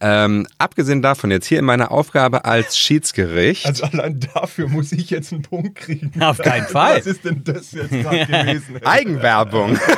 [0.00, 3.66] Ähm, abgesehen davon, jetzt hier in meiner Aufgabe als Schiedsgericht.
[3.66, 6.20] Also allein dafür muss ich jetzt einen Punkt kriegen.
[6.22, 6.98] Auf keinen Fall.
[6.98, 8.80] Was ist denn das jetzt gerade gewesen?
[8.84, 9.78] Eigenwerbung.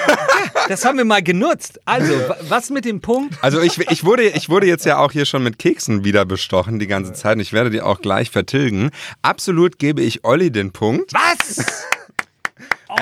[0.69, 1.79] Das haben wir mal genutzt.
[1.85, 3.37] Also, wa- was mit dem Punkt?
[3.41, 6.81] Also ich, ich, wurde, ich wurde jetzt ja auch hier schon mit Keksen wieder bestochen
[6.81, 8.91] die ganze Zeit und ich werde die auch gleich vertilgen.
[9.23, 11.13] Absolut gebe ich Olli den Punkt.
[11.13, 11.65] Was?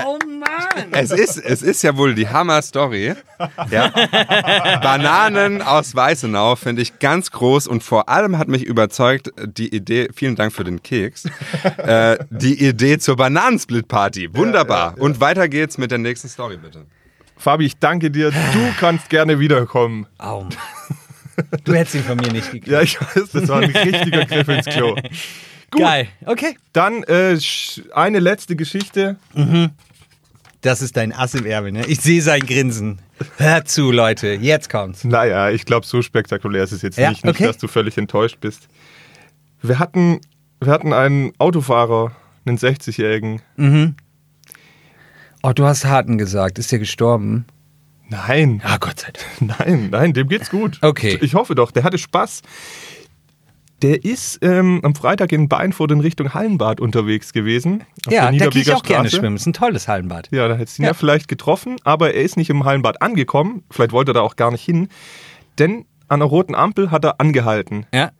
[0.04, 0.86] Oh Mann!
[0.92, 3.14] Es ist, es ist ja wohl die Hammer-Story.
[3.70, 3.88] Ja.
[4.82, 10.08] Bananen aus Weißenau finde ich ganz groß und vor allem hat mich überzeugt die Idee,
[10.14, 11.24] vielen Dank für den Keks,
[11.78, 14.34] äh, die Idee zur Bananensplit-Party.
[14.34, 14.94] Wunderbar.
[14.98, 16.86] Und weiter geht's mit der nächsten Story, bitte.
[17.36, 18.30] Fabi, ich danke dir.
[18.30, 20.06] Du kannst gerne wiederkommen.
[20.18, 20.48] Aum.
[21.64, 22.68] Du hättest ihn von mir nicht gekriegt.
[22.68, 24.96] Ja, ich weiß, das war ein richtiger Griff ins Klo.
[25.74, 25.82] Gut.
[25.82, 26.08] Geil.
[26.24, 26.56] Okay.
[26.72, 27.38] Dann äh,
[27.94, 29.16] eine letzte Geschichte.
[30.62, 31.84] Das ist dein Ass im Ärmel, ne?
[31.86, 33.00] Ich sehe sein Grinsen.
[33.36, 34.28] Hört zu, Leute.
[34.34, 35.04] Jetzt kommt's.
[35.04, 37.44] Naja, ich glaube, so spektakulär ist es jetzt Ja, nicht, nicht okay.
[37.46, 38.68] dass du völlig enttäuscht bist.
[39.62, 40.20] Wir hatten,
[40.60, 42.12] wir hatten einen Autofahrer,
[42.46, 43.40] einen 60-Jährigen.
[45.42, 46.58] Oh, du hast Harten gesagt.
[46.58, 47.44] Ist der gestorben?
[48.08, 49.58] Nein, Ah, Gott sei Dank.
[49.60, 50.78] nein, nein, dem geht's gut.
[50.82, 51.18] Okay.
[51.20, 52.42] Ich hoffe doch, der hatte Spaß.
[53.82, 57.84] Der ist ähm, am Freitag in Beinfurt in Richtung Hallenbad unterwegs gewesen.
[58.08, 59.20] Ja, der da gehe ich auch gerne Straße.
[59.20, 59.36] schwimmen.
[59.36, 60.28] Ist ein tolles Hallenbad.
[60.30, 60.90] Ja, da hättest du ihn ja.
[60.90, 60.94] Ja.
[60.94, 63.62] vielleicht getroffen, aber er ist nicht im Hallenbad angekommen.
[63.70, 64.88] Vielleicht wollte er da auch gar nicht hin.
[65.58, 67.84] Denn an der roten Ampel hat er angehalten.
[67.92, 68.12] Ja.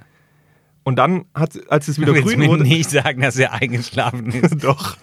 [0.83, 2.63] Und dann, hat, als es wieder willst grün wurde.
[2.65, 4.63] nicht sagen, dass er eingeschlafen ist.
[4.63, 4.97] Doch.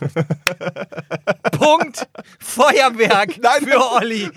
[1.54, 2.08] Punkt.
[2.40, 3.64] Feuerwerk Nein.
[3.68, 4.30] für Olli.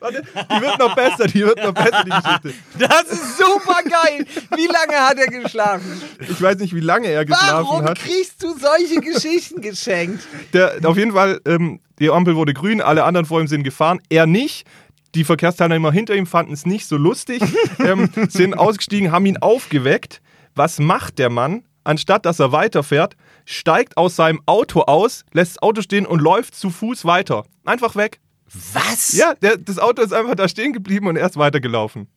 [0.00, 2.54] Warte, die wird noch besser, die wird noch besser, die Geschichte.
[2.78, 4.26] Das ist super geil.
[4.54, 6.00] Wie lange hat er geschlafen?
[6.20, 7.98] Ich weiß nicht, wie lange er geschlafen Warum hat.
[7.98, 10.26] kriegst du solche Geschichten geschenkt?
[10.52, 14.00] Der, auf jeden Fall, ähm, die Ampel wurde grün, alle anderen vor ihm sind gefahren,
[14.08, 14.66] er nicht.
[15.14, 17.42] Die Verkehrsteilnehmer hinter ihm fanden es nicht so lustig,
[17.78, 20.20] ähm, sind ausgestiegen, haben ihn aufgeweckt.
[20.54, 21.64] Was macht der Mann?
[21.84, 26.56] Anstatt dass er weiterfährt, steigt aus seinem Auto aus, lässt das Auto stehen und läuft
[26.56, 27.44] zu Fuß weiter.
[27.64, 28.20] Einfach weg.
[28.52, 29.12] Was?
[29.12, 32.08] Ja, der, das Auto ist einfach da stehen geblieben und er ist weitergelaufen.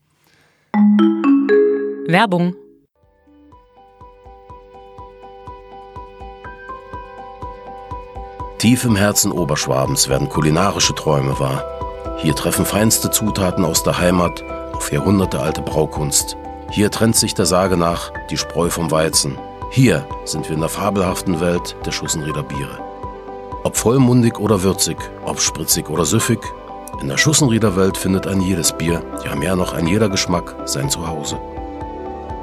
[2.07, 2.55] Werbung.
[8.59, 11.63] Tief im Herzen Oberschwabens werden kulinarische Träume wahr.
[12.17, 16.35] Hier treffen feinste Zutaten aus der Heimat auf jahrhundertealte Braukunst.
[16.69, 19.37] Hier trennt sich der Sage nach die Spreu vom Weizen.
[19.71, 22.88] Hier sind wir in der fabelhaften Welt der Schussenrieder Biere.
[23.63, 26.39] Ob vollmundig oder würzig, ob spritzig oder süffig,
[27.01, 30.89] in der Schussenrieder Welt findet ein jedes Bier, ja mehr noch ein jeder Geschmack, sein
[30.89, 31.39] Zuhause.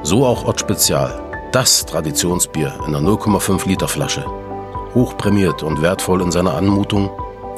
[0.03, 1.21] So auch Ott Spezial,
[1.53, 4.25] das Traditionsbier in der 0,5 Liter Flasche
[4.97, 7.11] hochprämiert und wertvoll in seiner Anmutung,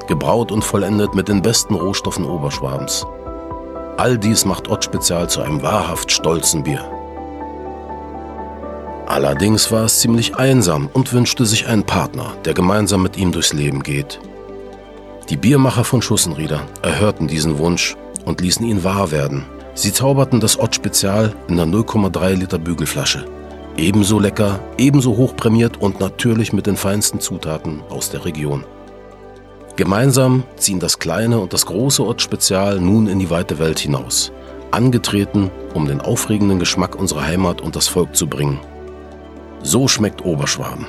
[0.09, 3.07] gebraut und vollendet mit den besten Rohstoffen Oberschwabens.
[3.97, 6.98] All dies macht Ott Spezial zu einem wahrhaft stolzen Bier.
[9.19, 13.53] Allerdings war es ziemlich einsam und wünschte sich einen Partner, der gemeinsam mit ihm durchs
[13.53, 14.21] Leben geht.
[15.29, 19.45] Die Biermacher von Schussenrieder erhörten diesen Wunsch und ließen ihn wahr werden.
[19.75, 23.25] Sie zauberten das Ott Spezial in der 0,3 Liter Bügelflasche.
[23.77, 28.63] Ebenso lecker, ebenso hochprämiert und natürlich mit den feinsten Zutaten aus der Region.
[29.75, 34.31] Gemeinsam ziehen das kleine und das große Ott Spezial nun in die weite Welt hinaus.
[34.71, 38.61] Angetreten, um den aufregenden Geschmack unserer Heimat und das Volk zu bringen.
[39.63, 40.87] So schmeckt Oberschwaben.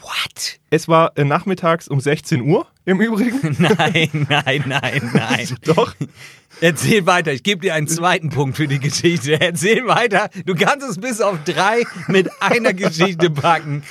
[0.00, 0.60] What?
[0.70, 3.56] Es war äh, nachmittags um 16 Uhr im Übrigen.
[3.58, 5.48] Nein, nein, nein, nein.
[5.64, 5.94] Doch.
[6.60, 7.32] Erzähl weiter.
[7.32, 9.40] Ich gebe dir einen zweiten Punkt für die Geschichte.
[9.40, 10.30] Erzähl weiter.
[10.46, 13.82] Du kannst es bis auf drei mit einer Geschichte packen.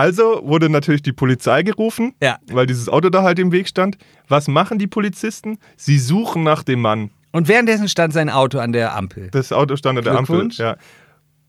[0.00, 2.38] Also wurde natürlich die Polizei gerufen, Ja.
[2.50, 3.98] weil dieses Auto da halt im Weg stand.
[4.28, 5.58] Was machen die Polizisten?
[5.76, 7.10] Sie suchen nach dem Mann.
[7.32, 9.28] Und währenddessen stand sein Auto an der Ampel.
[9.30, 10.48] Das Auto stand an der Ampel.
[10.52, 10.76] Ja.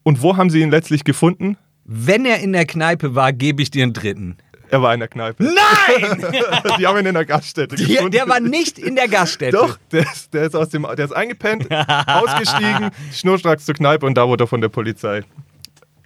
[0.03, 1.55] Und wo haben sie ihn letztlich gefunden?
[1.85, 4.35] Wenn er in der Kneipe war, gebe ich dir einen dritten.
[4.69, 5.43] Er war in der Kneipe.
[5.43, 6.25] Nein!
[6.77, 8.11] Die haben ihn in der Gaststätte gefunden.
[8.11, 9.57] der war nicht in der Gaststätte.
[9.57, 11.67] Doch, der ist, der ist aus dem, der ist eingepennt,
[12.07, 15.23] ausgestiegen, schnurstracks zur Kneipe und da wurde er von der Polizei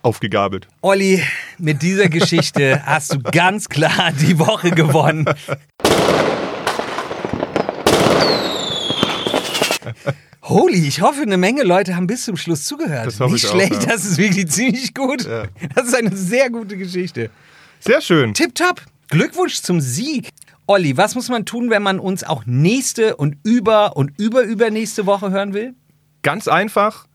[0.05, 0.67] aufgegabelt.
[0.81, 1.21] Olli,
[1.57, 5.25] mit dieser Geschichte hast du ganz klar die Woche gewonnen.
[10.43, 13.07] Holy, ich hoffe, eine Menge Leute haben bis zum Schluss zugehört.
[13.07, 13.89] Das hoffe Nicht ich auch, schlecht, ja.
[13.89, 15.25] das ist wirklich ziemlich gut.
[15.25, 15.45] Ja.
[15.73, 17.31] Das ist eine sehr gute Geschichte.
[17.79, 18.33] Sehr schön.
[18.33, 18.83] Tipptopp.
[19.09, 20.29] Glückwunsch zum Sieg.
[20.67, 25.31] Olli, was muss man tun, wenn man uns auch nächste und über und überübernächste Woche
[25.31, 25.73] hören will?
[26.21, 27.07] Ganz einfach.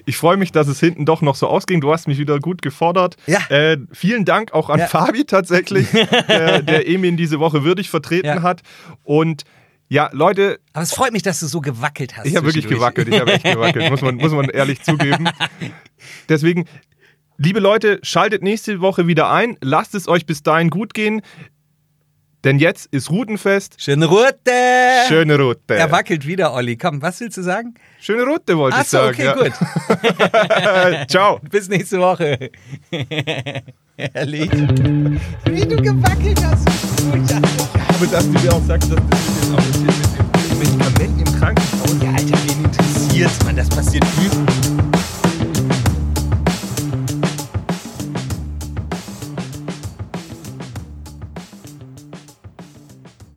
[0.06, 1.82] Ich freue mich, dass es hinten doch noch so ausging.
[1.82, 3.16] Du hast mich wieder gut gefordert.
[3.28, 3.40] Ja.
[3.50, 4.88] Äh, vielen Dank auch an Ja.
[4.88, 5.88] Fabi tatsächlich,
[6.30, 8.42] der, der Emin diese Woche würdig vertreten Ja.
[8.42, 8.62] hat.
[9.04, 9.44] Und
[9.90, 12.26] ja, Leute, Aber es freut mich, dass du so gewackelt hast.
[12.26, 13.08] ich habe wirklich gewackelt.
[13.08, 15.30] Ich habe echt gewackelt, muss man, muss man ehrlich zugeben.
[16.30, 16.66] Deswegen,
[17.38, 19.58] liebe Leute, schaltet nächste Woche wieder ein.
[19.62, 21.22] Lasst es euch bis dahin gut gehen.
[22.44, 23.82] Denn jetzt ist Routenfest.
[23.82, 24.52] Schöne Route!
[25.08, 25.76] Schöne Route.
[25.76, 26.78] Er wackelt wieder, Olli.
[26.78, 27.74] Komm, was willst du sagen?
[28.00, 29.16] Schöne Route, wollte ich Achso, sagen.
[29.16, 31.00] okay, ja.
[31.02, 31.10] gut.
[31.10, 31.40] Ciao.
[31.50, 32.52] Bis nächste Woche.
[33.98, 34.52] Herrlich.
[34.52, 36.68] Wie du gewackelt hast.
[37.90, 39.77] Aber dass du mir auch sagst, dass das mit den,
[41.40, 43.56] Krankenhaus Ja, Alter, wen interessiert's, Mann?
[43.56, 44.87] Das passiert übel.